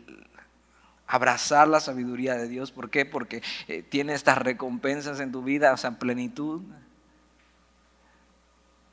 [1.07, 2.71] abrazar la sabiduría de Dios.
[2.71, 3.05] ¿Por qué?
[3.05, 3.41] Porque
[3.89, 6.63] tiene estas recompensas en tu vida, o sea, plenitud,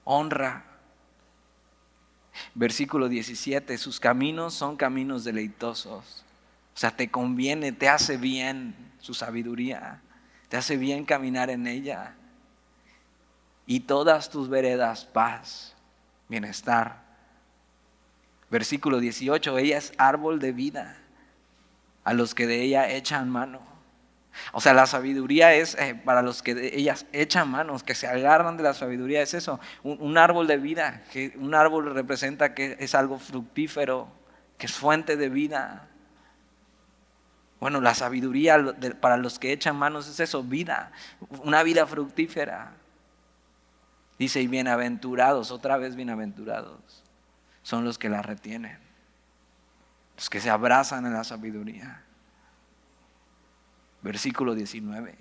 [0.05, 0.65] honra.
[2.55, 6.22] Versículo 17, sus caminos son caminos deleitosos.
[6.75, 10.01] O sea, te conviene, te hace bien su sabiduría,
[10.49, 12.15] te hace bien caminar en ella.
[13.67, 15.75] Y todas tus veredas, paz,
[16.29, 17.03] bienestar.
[18.51, 20.99] Versículo 18, ella es árbol de vida
[22.05, 23.73] a los que de ella echan mano.
[24.53, 28.07] O sea, la sabiduría es eh, para los que de ellas echan manos, que se
[28.07, 32.77] agarran de la sabiduría, es eso, un, árbol de vida, que un árbol representa que
[32.81, 34.09] es algo fructífero,
[34.59, 35.89] que es fuente de vida.
[37.63, 40.91] Bueno, la sabiduría para los que echan manos es eso, vida,
[41.45, 42.73] una vida fructífera.
[44.19, 47.05] Dice, y bienaventurados, otra vez bienaventurados,
[47.63, 48.81] son los que la retienen,
[50.17, 52.03] los que se abrazan en la sabiduría.
[54.03, 55.17] Versículo 19.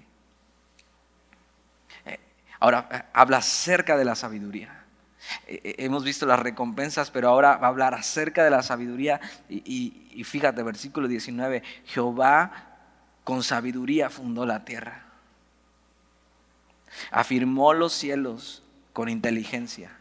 [2.06, 2.19] Eh,
[2.60, 4.80] ahora eh, habla acerca de la sabiduría.
[5.47, 9.19] Eh, hemos visto las recompensas, pero ahora va a hablar acerca de la sabiduría.
[9.49, 12.67] Y, fíjate, versículo 19, Jehová
[13.23, 15.05] con sabiduría fundó la tierra.
[17.12, 19.91] Afirmó los cielos con inteligencia.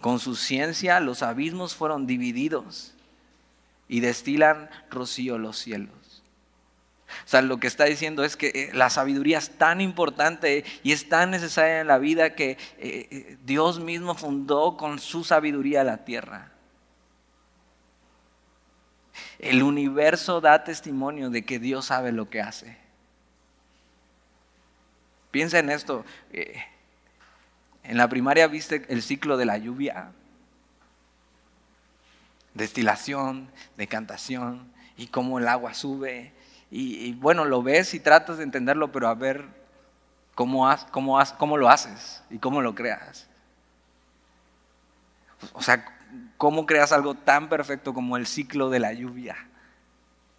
[0.00, 2.94] Con su ciencia los abismos fueron divididos
[3.88, 6.01] y destilan rocío los cielos.
[7.24, 10.92] O sea, lo que está diciendo es que eh, la sabiduría es tan importante y
[10.92, 15.84] es tan necesaria en la vida que eh, eh, Dios mismo fundó con su sabiduría
[15.84, 16.52] la tierra.
[19.38, 22.78] El universo da testimonio de que Dios sabe lo que hace.
[25.30, 26.04] Piensa en esto.
[27.82, 30.12] En la primaria viste el ciclo de la lluvia.
[32.54, 36.32] Destilación, decantación y cómo el agua sube
[36.74, 39.44] y, bueno, lo ves y tratas de entenderlo, pero a ver
[40.34, 43.28] cómo, cómo, cómo lo haces y cómo lo creas.
[45.52, 45.84] O sea,
[46.38, 49.36] ¿cómo creas algo tan perfecto como el ciclo de la lluvia?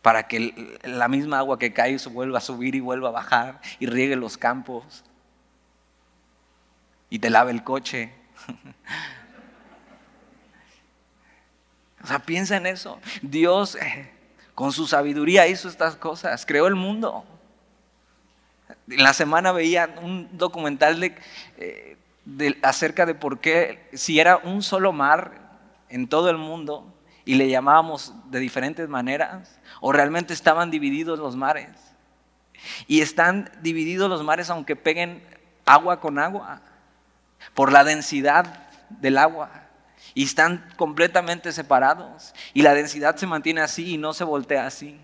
[0.01, 3.61] Para que la misma agua que cae se vuelva a subir y vuelva a bajar
[3.79, 5.03] y riegue los campos
[7.11, 8.11] y te lave el coche.
[12.03, 12.99] o sea, piensa en eso.
[13.21, 14.11] Dios eh,
[14.55, 17.25] con su sabiduría hizo estas cosas, creó el mundo.
[18.87, 21.15] En la semana veía un documental
[21.57, 21.97] eh,
[22.61, 25.41] acerca de por qué, si era un solo mar
[25.89, 26.93] en todo el mundo
[27.25, 31.69] y le llamábamos de diferentes maneras, o realmente estaban divididos los mares.
[32.87, 35.23] Y están divididos los mares aunque peguen
[35.65, 36.61] agua con agua,
[37.53, 39.62] por la densidad del agua
[40.13, 42.33] y están completamente separados.
[42.53, 44.99] Y la densidad se mantiene así y no se voltea así.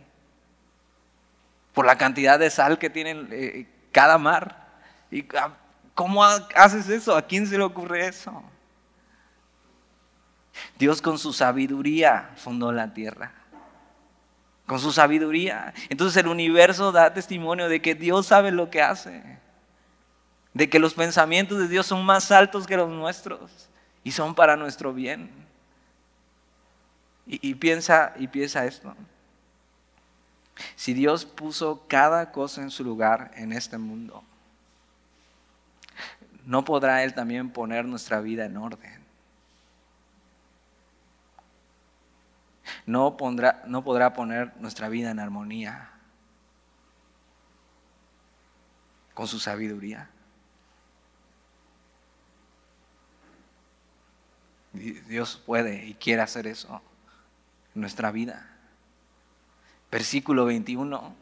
[1.73, 4.67] Por la cantidad de sal que tiene eh, cada mar.
[5.11, 5.53] ¿Y ah,
[5.95, 7.15] cómo haces eso?
[7.15, 8.43] ¿A quién se le ocurre eso?
[10.77, 13.31] Dios con su sabiduría fundó la tierra.
[14.67, 15.73] Con su sabiduría.
[15.89, 19.39] Entonces el universo da testimonio de que Dios sabe lo que hace.
[20.53, 23.69] De que los pensamientos de Dios son más altos que los nuestros
[24.03, 25.29] y son para nuestro bien.
[27.31, 28.95] Y, piensa, y piensa esto.
[30.75, 34.23] Si Dios puso cada cosa en su lugar en este mundo,
[36.45, 38.99] ¿no podrá Él también poner nuestra vida en orden?
[42.87, 45.91] No, pondrá, no podrá poner nuestra vida en armonía
[49.13, 50.09] con su sabiduría.
[54.73, 56.81] Dios puede y quiere hacer eso
[57.75, 58.49] en nuestra vida.
[59.91, 61.15] Versículo 21.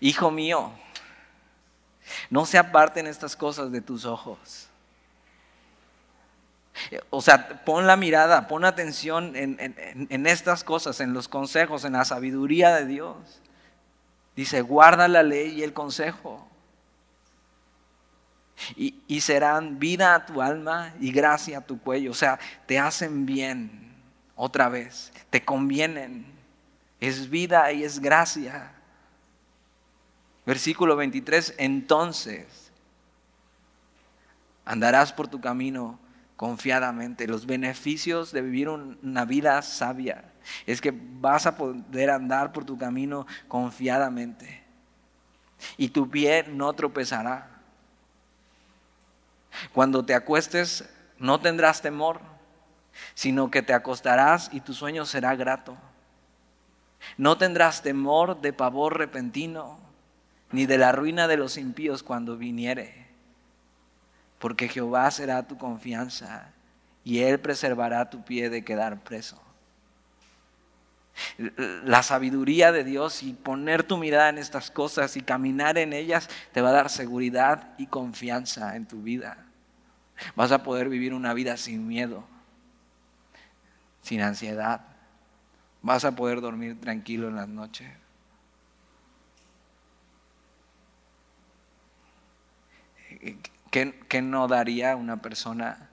[0.00, 0.72] Hijo mío,
[2.30, 4.68] no se aparten estas cosas de tus ojos.
[7.10, 12.04] O sea, pon la mirada, pon atención en, estas cosas, en los consejos, en la
[12.04, 13.16] sabiduría de Dios.
[14.36, 16.47] Dice, guarda la ley y el consejo
[18.76, 22.10] y, serán vida a tu alma y gracia a tu cuello.
[22.10, 23.94] O sea, te hacen bien
[24.36, 26.26] otra vez, te convienen.
[27.00, 28.72] Es vida y es gracia.
[30.44, 32.68] Versículo 23, entonces
[34.68, 35.98] Andarás por tu camino
[36.36, 37.26] confiadamente.
[37.26, 40.30] Los beneficios de vivir una vida sabia
[40.66, 44.62] es que vas a poder andar por tu camino confiadamente.
[45.78, 47.57] Y tu pie no tropezará.
[49.72, 50.88] Cuando te acuestes
[51.18, 52.20] no tendrás temor,
[53.14, 55.76] sino que te acostarás y tu sueño será grato.
[57.16, 59.78] No tendrás temor de pavor repentino,
[60.50, 63.08] ni de la ruina de los impíos cuando viniere
[64.38, 66.50] porque Jehová será tu confianza
[67.04, 69.40] y Él preservará tu pie de quedar preso.
[71.84, 76.28] La sabiduría de Dios y poner tu mirada en estas cosas y caminar en ellas
[76.52, 79.46] te va a dar seguridad y confianza en tu vida.
[80.34, 82.24] Vas a poder vivir una vida sin miedo,
[84.02, 84.82] sin ansiedad.
[85.82, 87.88] Vas a poder dormir tranquilo en las noches.
[93.70, 95.90] ¿Qué, no daría una persona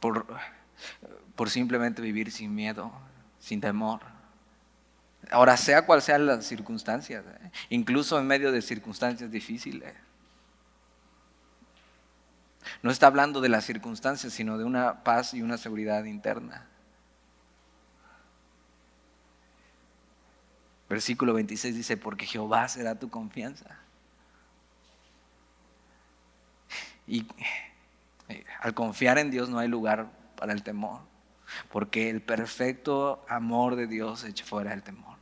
[0.00, 0.26] por,
[1.38, 2.90] por simplemente vivir sin miedo,
[3.38, 4.00] sin temor?
[5.30, 7.50] Ahora, sea cual sean las circunstancias, ¿eh?
[7.70, 9.94] incluso en medio de circunstancias difíciles.
[12.82, 16.66] No está hablando de las circunstancias, sino de una paz y una seguridad interna.
[20.88, 23.78] Versículo 26 dice, porque Jehová será tu confianza.
[27.06, 27.28] Y
[28.28, 31.02] eh, al confiar en Dios no hay lugar para el temor,
[31.70, 35.16] porque el perfecto amor de Dios echa fuera el temor.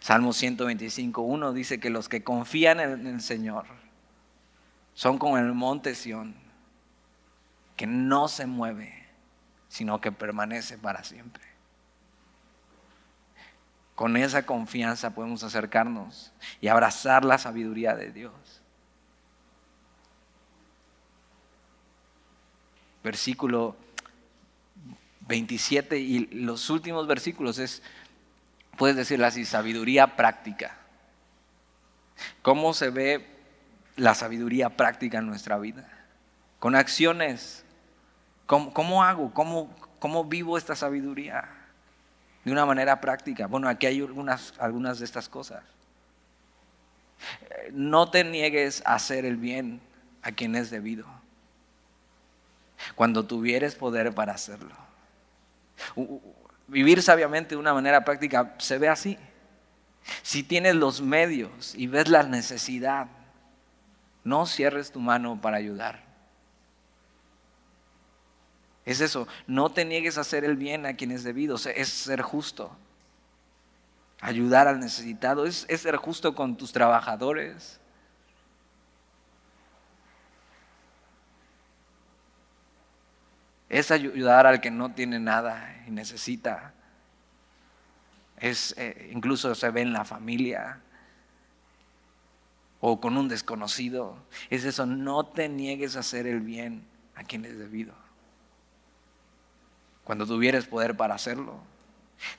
[0.00, 3.66] Salmo 125, 1 dice que los que confían en el Señor
[4.94, 6.34] son como el monte Sión,
[7.76, 9.06] que no se mueve,
[9.68, 11.44] sino que permanece para siempre.
[13.94, 18.62] Con esa confianza podemos acercarnos y abrazar la sabiduría de Dios.
[23.06, 23.76] Versículo
[25.28, 27.80] 27 y los últimos versículos es,
[28.76, 30.76] puedes decirlo así, sabiduría práctica.
[32.42, 33.24] ¿Cómo se ve
[33.94, 35.88] la sabiduría práctica en nuestra vida?
[36.58, 37.64] Con acciones.
[38.46, 39.32] ¿Cómo, hago?
[39.32, 41.48] ¿Cómo, ¿Cómo vivo esta sabiduría?
[42.44, 43.48] de una manera práctica.
[43.48, 45.64] Bueno, aquí hay algunas, algunas de estas cosas.
[47.72, 49.80] No te niegues a hacer el bien
[50.22, 51.06] a quien es debido,
[52.94, 54.74] cuando tuvieres poder para hacerlo.
[56.68, 59.18] Vivir sabiamente de una manera práctica se ve así.
[60.22, 63.08] Si tienes los medios y ves la necesidad,
[64.24, 66.04] no cierres tu mano para ayudar.
[68.84, 72.70] Es eso, no te niegues a hacer el bien a quienes debidos, es ser justo.
[74.20, 77.80] Ayudar al necesitado, es, es ser justo con tus trabajadores.
[83.68, 86.72] Es ayudar al que no tiene nada y necesita.
[88.38, 90.80] Es, eh, incluso se ve en la familia
[92.80, 94.16] o con un desconocido.
[94.50, 98.06] Es eso, no te niegues a hacer el bien a quienes debido
[100.06, 101.58] cuando tuvieras poder para hacerlo.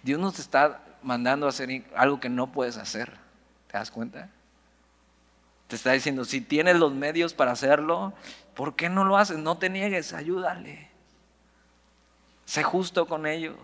[0.02, 3.12] Dios nos está mandando a hacer algo que no puedes hacer.
[3.68, 4.30] ¿Te das cuenta?
[5.68, 8.14] Te está diciendo, si tienes los medios para hacerlo,
[8.56, 9.38] ¿por qué no lo haces?
[9.38, 10.90] No te niegues, ayúdale.
[12.48, 13.58] Sé justo con ellos.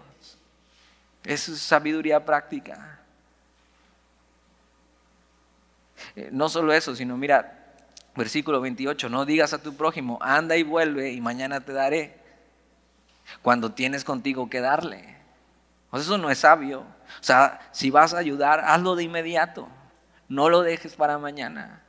[1.24, 3.00] Es sabiduría práctica.
[6.18, 7.76] Eh, no solo eso, sino mira,
[8.14, 12.18] versículo 28, no digas a tu prójimo, anda y vuelve y mañana te daré
[13.42, 15.16] cuando tienes contigo que darle.
[15.94, 16.82] eso no es sabio.
[16.82, 19.70] O sea, si vas a ayudar, hazlo de inmediato.
[20.28, 21.83] No lo dejes para mañana.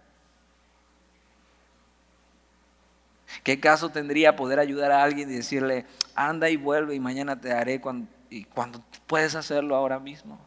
[3.42, 7.48] ¿Qué caso tendría poder ayudar a alguien y decirle, anda y vuelve y mañana te
[7.48, 10.38] daré cuando, y cuando puedes hacerlo ahora mismo?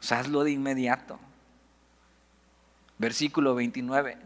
[0.00, 1.18] O sea, hazlo de inmediato.
[2.98, 4.18] Versículo 29.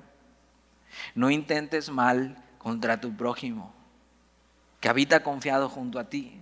[1.14, 3.72] No intentes mal contra tu prójimo
[4.80, 6.40] que habita confiado junto a ti.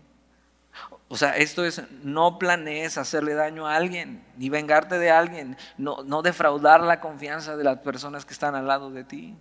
[1.08, 6.02] O sea, esto es, no planees hacerle daño a alguien, ni vengarte de alguien, no,
[6.02, 9.36] no defraudar la confianza de las personas que están al lado de ti.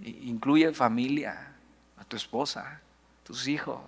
[0.00, 1.54] Incluye familia,
[1.96, 2.80] a tu esposa,
[3.24, 3.80] tus hijos,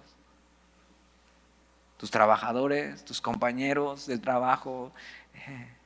[1.97, 4.93] tus trabajadores, tus compañeros del trabajo.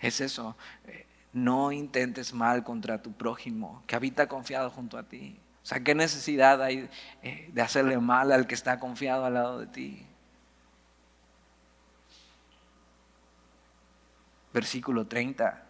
[0.00, 0.56] Es eso,
[1.32, 5.36] no intentes mal contra tu prójimo, que habita confiado junto a ti.
[5.62, 6.88] O sea, ¿qué necesidad hay
[7.22, 10.06] eh, de hacerle mal al que está confiado al lado de ti?
[14.52, 15.67] Versículo 30.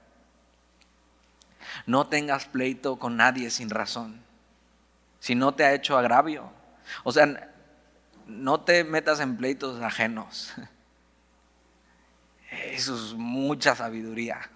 [1.86, 4.22] No tengas pleito con nadie sin razón,
[5.20, 6.50] si no te ha hecho agravio.
[7.04, 7.50] O sea,
[8.26, 10.52] no te metas en pleitos ajenos.
[12.50, 14.50] Eso es mucha sabiduría.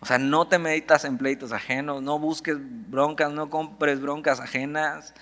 [0.00, 5.14] O sea, no te metas en pleitos ajenos, no busques broncas, no compres broncas ajenas,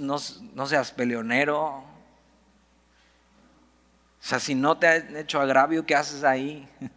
[0.00, 0.16] no,
[0.54, 1.66] no seas peleonero.
[1.66, 1.84] O
[4.20, 6.68] sea, si no te han hecho agravio, ¿qué haces ahí?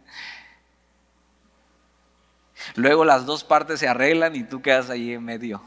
[2.74, 5.62] Luego las dos partes se arreglan y tú quedas ahí en medio.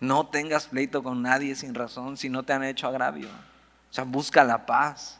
[0.00, 3.28] No tengas pleito con nadie sin razón si no te han hecho agravio.
[3.28, 5.18] O sea, busca la paz.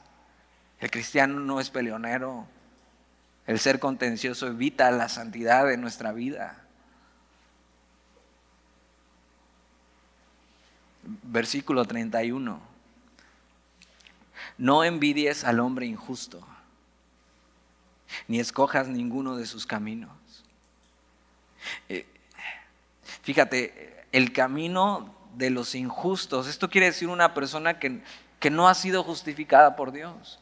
[0.81, 2.47] El cristiano no es peleonero.
[3.47, 6.65] El ser contencioso evita la santidad de nuestra vida.
[11.23, 12.61] Versículo 31.
[14.59, 16.47] No envidies al hombre injusto,
[18.29, 20.11] ni escojas ninguno de sus caminos.
[21.89, 22.07] Eh,
[23.23, 28.03] fíjate, el camino de los injustos, esto quiere decir una persona que,
[28.39, 30.41] que no ha sido justificada por Dios.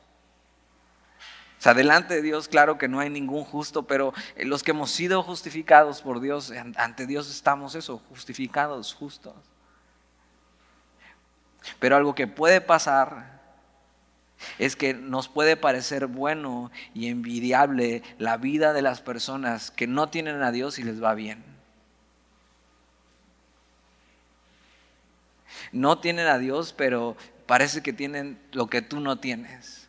[1.59, 4.73] O sea, delante de Dios, claro que no hay ningún justo, pero eh, los que
[4.73, 9.37] hemos sido justificados por Dios, ante Dios estamos eso, justificados, justos.
[11.79, 13.41] Pero algo que puede pasar
[14.59, 20.09] es que nos puede parecer bueno y envidiable la vida de las personas que no
[20.09, 21.45] tienen a Dios y les va bien.
[25.70, 27.16] No tienen a Dios, pero
[27.47, 29.88] parece que tienen lo que tú no tienes.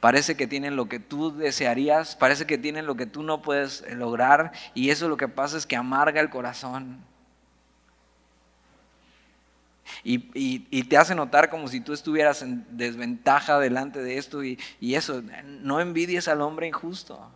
[0.00, 3.84] Parece que tienen lo que tú desearías, parece que tienen lo que tú no puedes
[3.92, 7.04] lograr y eso lo que pasa es que amarga el corazón.
[10.04, 14.94] Y, te hace notar como si tú estuvieras en desventaja delante de esto y, y
[14.94, 15.22] eso,
[15.62, 17.30] no envidies al hombre injusto,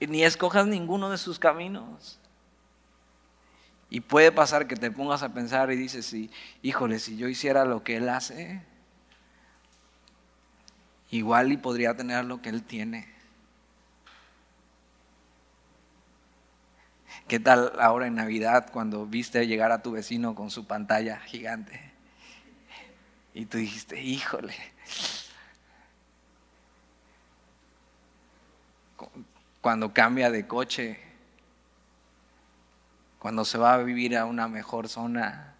[0.00, 2.18] ni escojas ninguno de sus caminos.
[3.90, 6.14] Y puede pasar que te pongas a pensar y dices,
[6.62, 8.62] híjole, si yo hiciera lo que él hace,
[11.10, 13.19] igual y podría tener lo que él tiene.
[17.30, 21.92] ¿Qué tal ahora en Navidad cuando viste llegar a tu vecino con su pantalla gigante?
[23.32, 24.56] Y tú dijiste, híjole.
[29.60, 30.98] Cuando cambia de coche,
[33.20, 35.54] cuando se va a vivir a una mejor zona,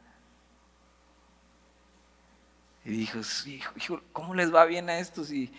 [2.84, 3.20] y dijo,
[3.76, 5.52] hijo, ¿cómo les va bien a estos si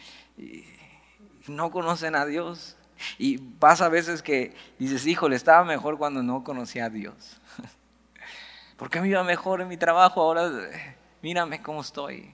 [1.47, 2.75] no conocen a Dios?
[3.17, 7.39] Y pasa a veces que dices, híjole, estaba mejor cuando no conocía a Dios.
[8.77, 10.21] ¿Por qué me iba mejor en mi trabajo?
[10.21, 10.49] Ahora
[11.21, 12.33] mírame cómo estoy.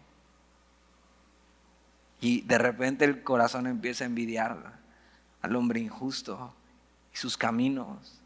[2.20, 4.80] Y de repente el corazón empieza a envidiar
[5.42, 6.54] al hombre injusto
[7.14, 8.22] y sus caminos.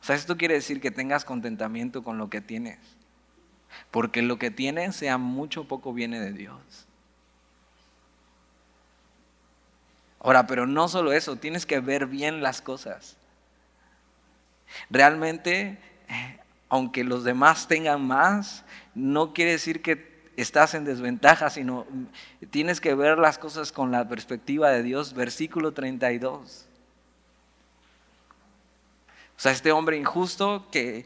[0.00, 2.78] O sea, esto quiere decir que tengas contentamiento con lo que tienes.
[3.90, 6.86] Porque lo que tiene, sea mucho poco, viene de Dios.
[10.24, 13.18] Ahora, pero no solo eso, tienes que ver bien las cosas.
[14.88, 15.78] Realmente,
[16.70, 18.64] aunque los demás tengan más,
[18.94, 21.86] no quiere decir que estás en desventaja, sino
[22.50, 25.12] tienes que ver las cosas con la perspectiva de Dios.
[25.12, 26.64] Versículo 32.
[29.36, 31.04] O sea, este hombre injusto que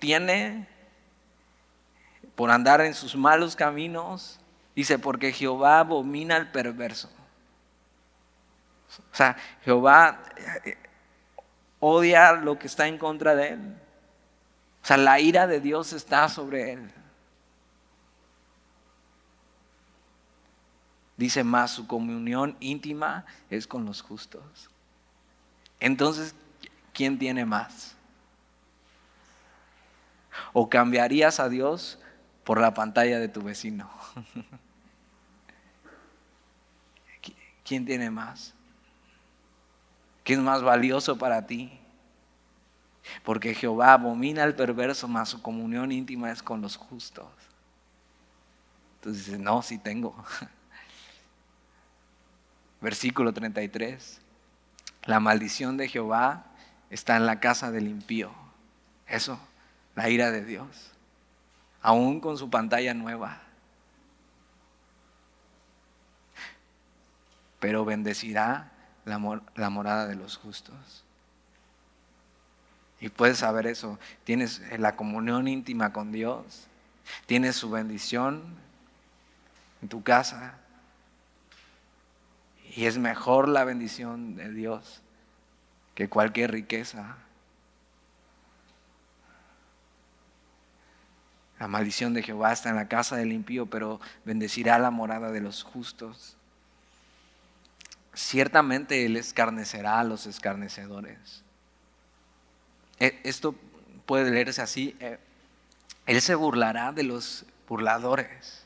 [0.00, 0.66] tiene
[2.34, 4.40] por andar en sus malos caminos.
[4.74, 7.08] Dice, porque Jehová abomina al perverso.
[9.12, 10.22] O sea, Jehová
[10.64, 10.76] eh,
[11.80, 13.76] odia lo que está en contra de él.
[14.82, 16.90] O sea, la ira de Dios está sobre él.
[21.16, 24.68] Dice más, su comunión íntima es con los justos.
[25.80, 26.34] Entonces,
[26.92, 27.94] ¿quién tiene más?
[30.52, 31.98] ¿O cambiarías a Dios
[32.46, 33.90] por la pantalla de tu vecino.
[37.64, 38.54] ¿Quién tiene más?
[40.26, 41.80] ¿Qué es más valioso para ti?
[43.24, 47.30] Porque Jehová abomina al perverso, mas su comunión íntima es con los justos.
[48.96, 50.14] Entonces dices, no, sí tengo.
[52.82, 54.20] Versículo 33.
[55.04, 56.44] La maldición de Jehová
[56.90, 58.30] está en la casa del impío.
[59.06, 59.40] Eso,
[59.94, 60.92] la ira de Dios
[61.86, 63.40] aún con su pantalla nueva.
[67.60, 68.72] Pero bendecirá
[69.06, 71.04] la, morada de los justos.
[73.00, 73.98] Y puedes saber eso.
[74.24, 76.66] Tienes la comunión íntima con Dios.
[77.26, 78.42] Tienes su bendición
[79.80, 80.58] en tu casa.
[82.74, 85.02] Y es mejor la bendición de Dios
[85.94, 87.16] que cualquier riqueza.
[91.60, 95.40] La maldición de Jehová está en la casa del impío, pero bendecirá la morada de
[95.40, 96.35] los justos.
[98.16, 101.44] Ciertamente Él escarnecerá a los escarnecedores.
[102.98, 103.54] E, esto
[104.06, 104.96] puede leerse así.
[105.00, 105.18] Eh,
[106.06, 108.64] él se burlará de los burladores.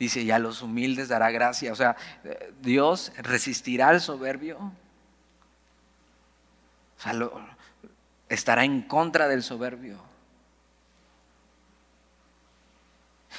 [0.00, 1.72] Dice, y a los humildes dará gracia.
[1.72, 4.58] O sea, eh, Dios resistirá al soberbio.
[6.98, 7.14] O sea,
[8.28, 10.09] estará en contra del soberbio.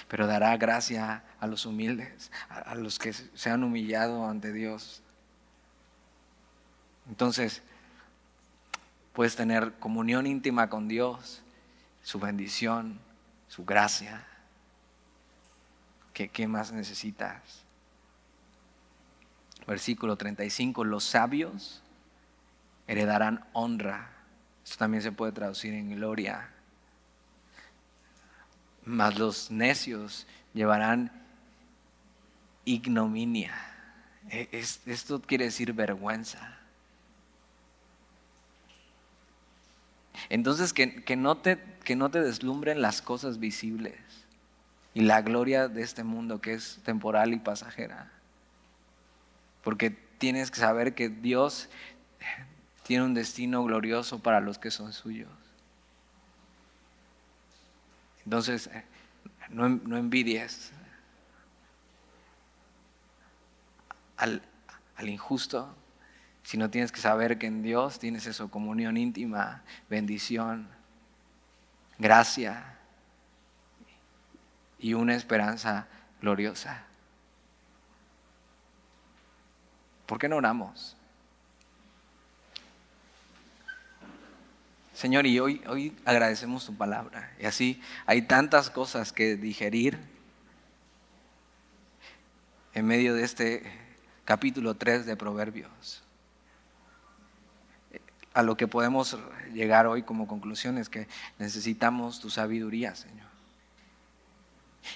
[0.08, 5.02] Pero dará gracia a los humildes, a los que se han humillado ante Dios.
[7.08, 7.62] Entonces,
[9.14, 11.41] puedes tener comunión íntima con Dios,
[12.04, 12.99] su bendición,
[13.47, 14.26] su gracia.
[16.14, 17.64] ¿Qué, qué más necesitas?
[19.68, 21.82] Versículo 35, los sabios
[22.88, 24.10] heredarán honra.
[24.64, 26.49] Esto también se puede traducir en gloria.
[28.84, 31.11] Mas los necios llevarán
[32.65, 33.53] ignominia.
[34.29, 34.49] E,
[34.86, 36.57] esto quiere decir vergüenza.
[40.29, 43.95] Entonces, que, no te, que no te deslumbren las cosas visibles
[44.93, 48.11] y la gloria de este mundo que es temporal y pasajera.
[49.63, 51.69] Porque tienes que saber que Dios
[52.84, 55.29] tiene un destino glorioso para los que son suyos.
[58.26, 58.69] Entonces,
[59.49, 60.72] no, no envidies
[64.17, 64.41] al,
[64.95, 65.76] al injusto,
[66.43, 70.67] sino tienes que saber que en Dios tienes eso, comunión íntima, bendición,
[71.97, 72.78] gracia
[74.80, 75.88] y una esperanza
[76.19, 76.84] gloriosa.
[80.05, 80.97] ¿Por qué no oramos?
[85.02, 87.34] Señor, y hoy, hoy agradecemos tu palabra.
[87.39, 89.97] Y así hay tantas cosas que digerir
[92.76, 93.64] en medio de este
[94.26, 96.04] capítulo 3 de Proverbios
[98.36, 99.18] a lo que podemos
[99.52, 101.08] llegar hoy como conclusión es que
[101.39, 103.32] necesitamos tu sabiduría, Señor.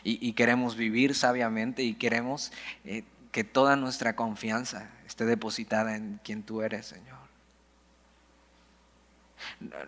[0.03, 2.51] Y, queremos vivir sabiamente y queremos
[2.83, 7.24] eh, que toda nuestra confianza esté depositada en quien tú eres, Señor.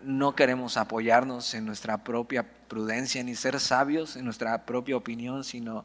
[0.02, 5.84] No queremos apoyarnos en nuestra propia prudencia ni ser sabios en nuestra propia opinión, sino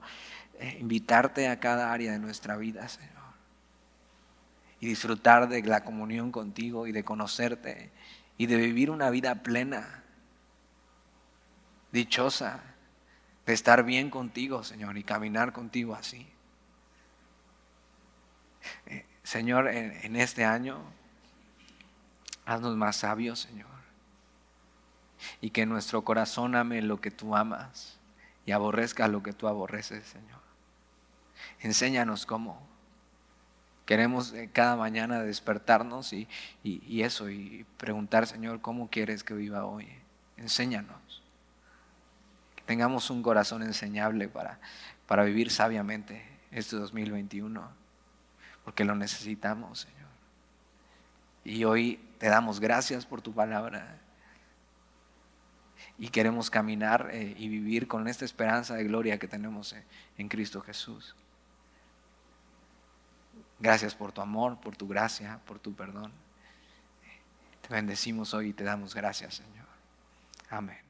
[0.59, 3.23] eh, invitarte a cada área de nuestra vida, Señor
[4.83, 7.89] y disfrutar de la comunión contigo y de conocerte
[8.37, 10.03] y de vivir una vida plena,
[11.93, 12.61] dichosa,
[13.45, 16.27] de estar bien contigo, Señor, y caminar contigo así.
[18.87, 20.83] Eh, Señor, en, este año,
[22.45, 23.67] haznos más sabios, Señor.
[25.41, 27.97] Y que nuestro corazón ame lo que tú amas
[28.45, 30.41] y aborrezca lo que tú aborreces, Señor.
[31.61, 32.67] Enséñanos cómo.
[33.85, 36.27] Queremos eh, cada mañana despertarnos y,
[37.01, 39.87] eso, y preguntar, Señor, ¿cómo quieres que viva hoy?
[40.37, 41.21] Enséñanos.
[42.55, 44.59] Que tengamos un corazón enseñable para,
[45.07, 47.69] para vivir sabiamente este 2021,
[48.63, 50.03] porque lo necesitamos, Señor.
[51.43, 53.97] Y hoy te damos gracias por tu palabra.
[55.97, 59.83] Y queremos caminar eh, y vivir con esta esperanza de gloria que tenemos eh,
[60.17, 61.17] en Cristo Jesús.
[63.59, 66.13] Gracias por tu amor, por tu gracia, por tu perdón.
[67.67, 69.67] Te bendecimos hoy y te damos gracias, Señor.
[70.49, 70.82] Amén.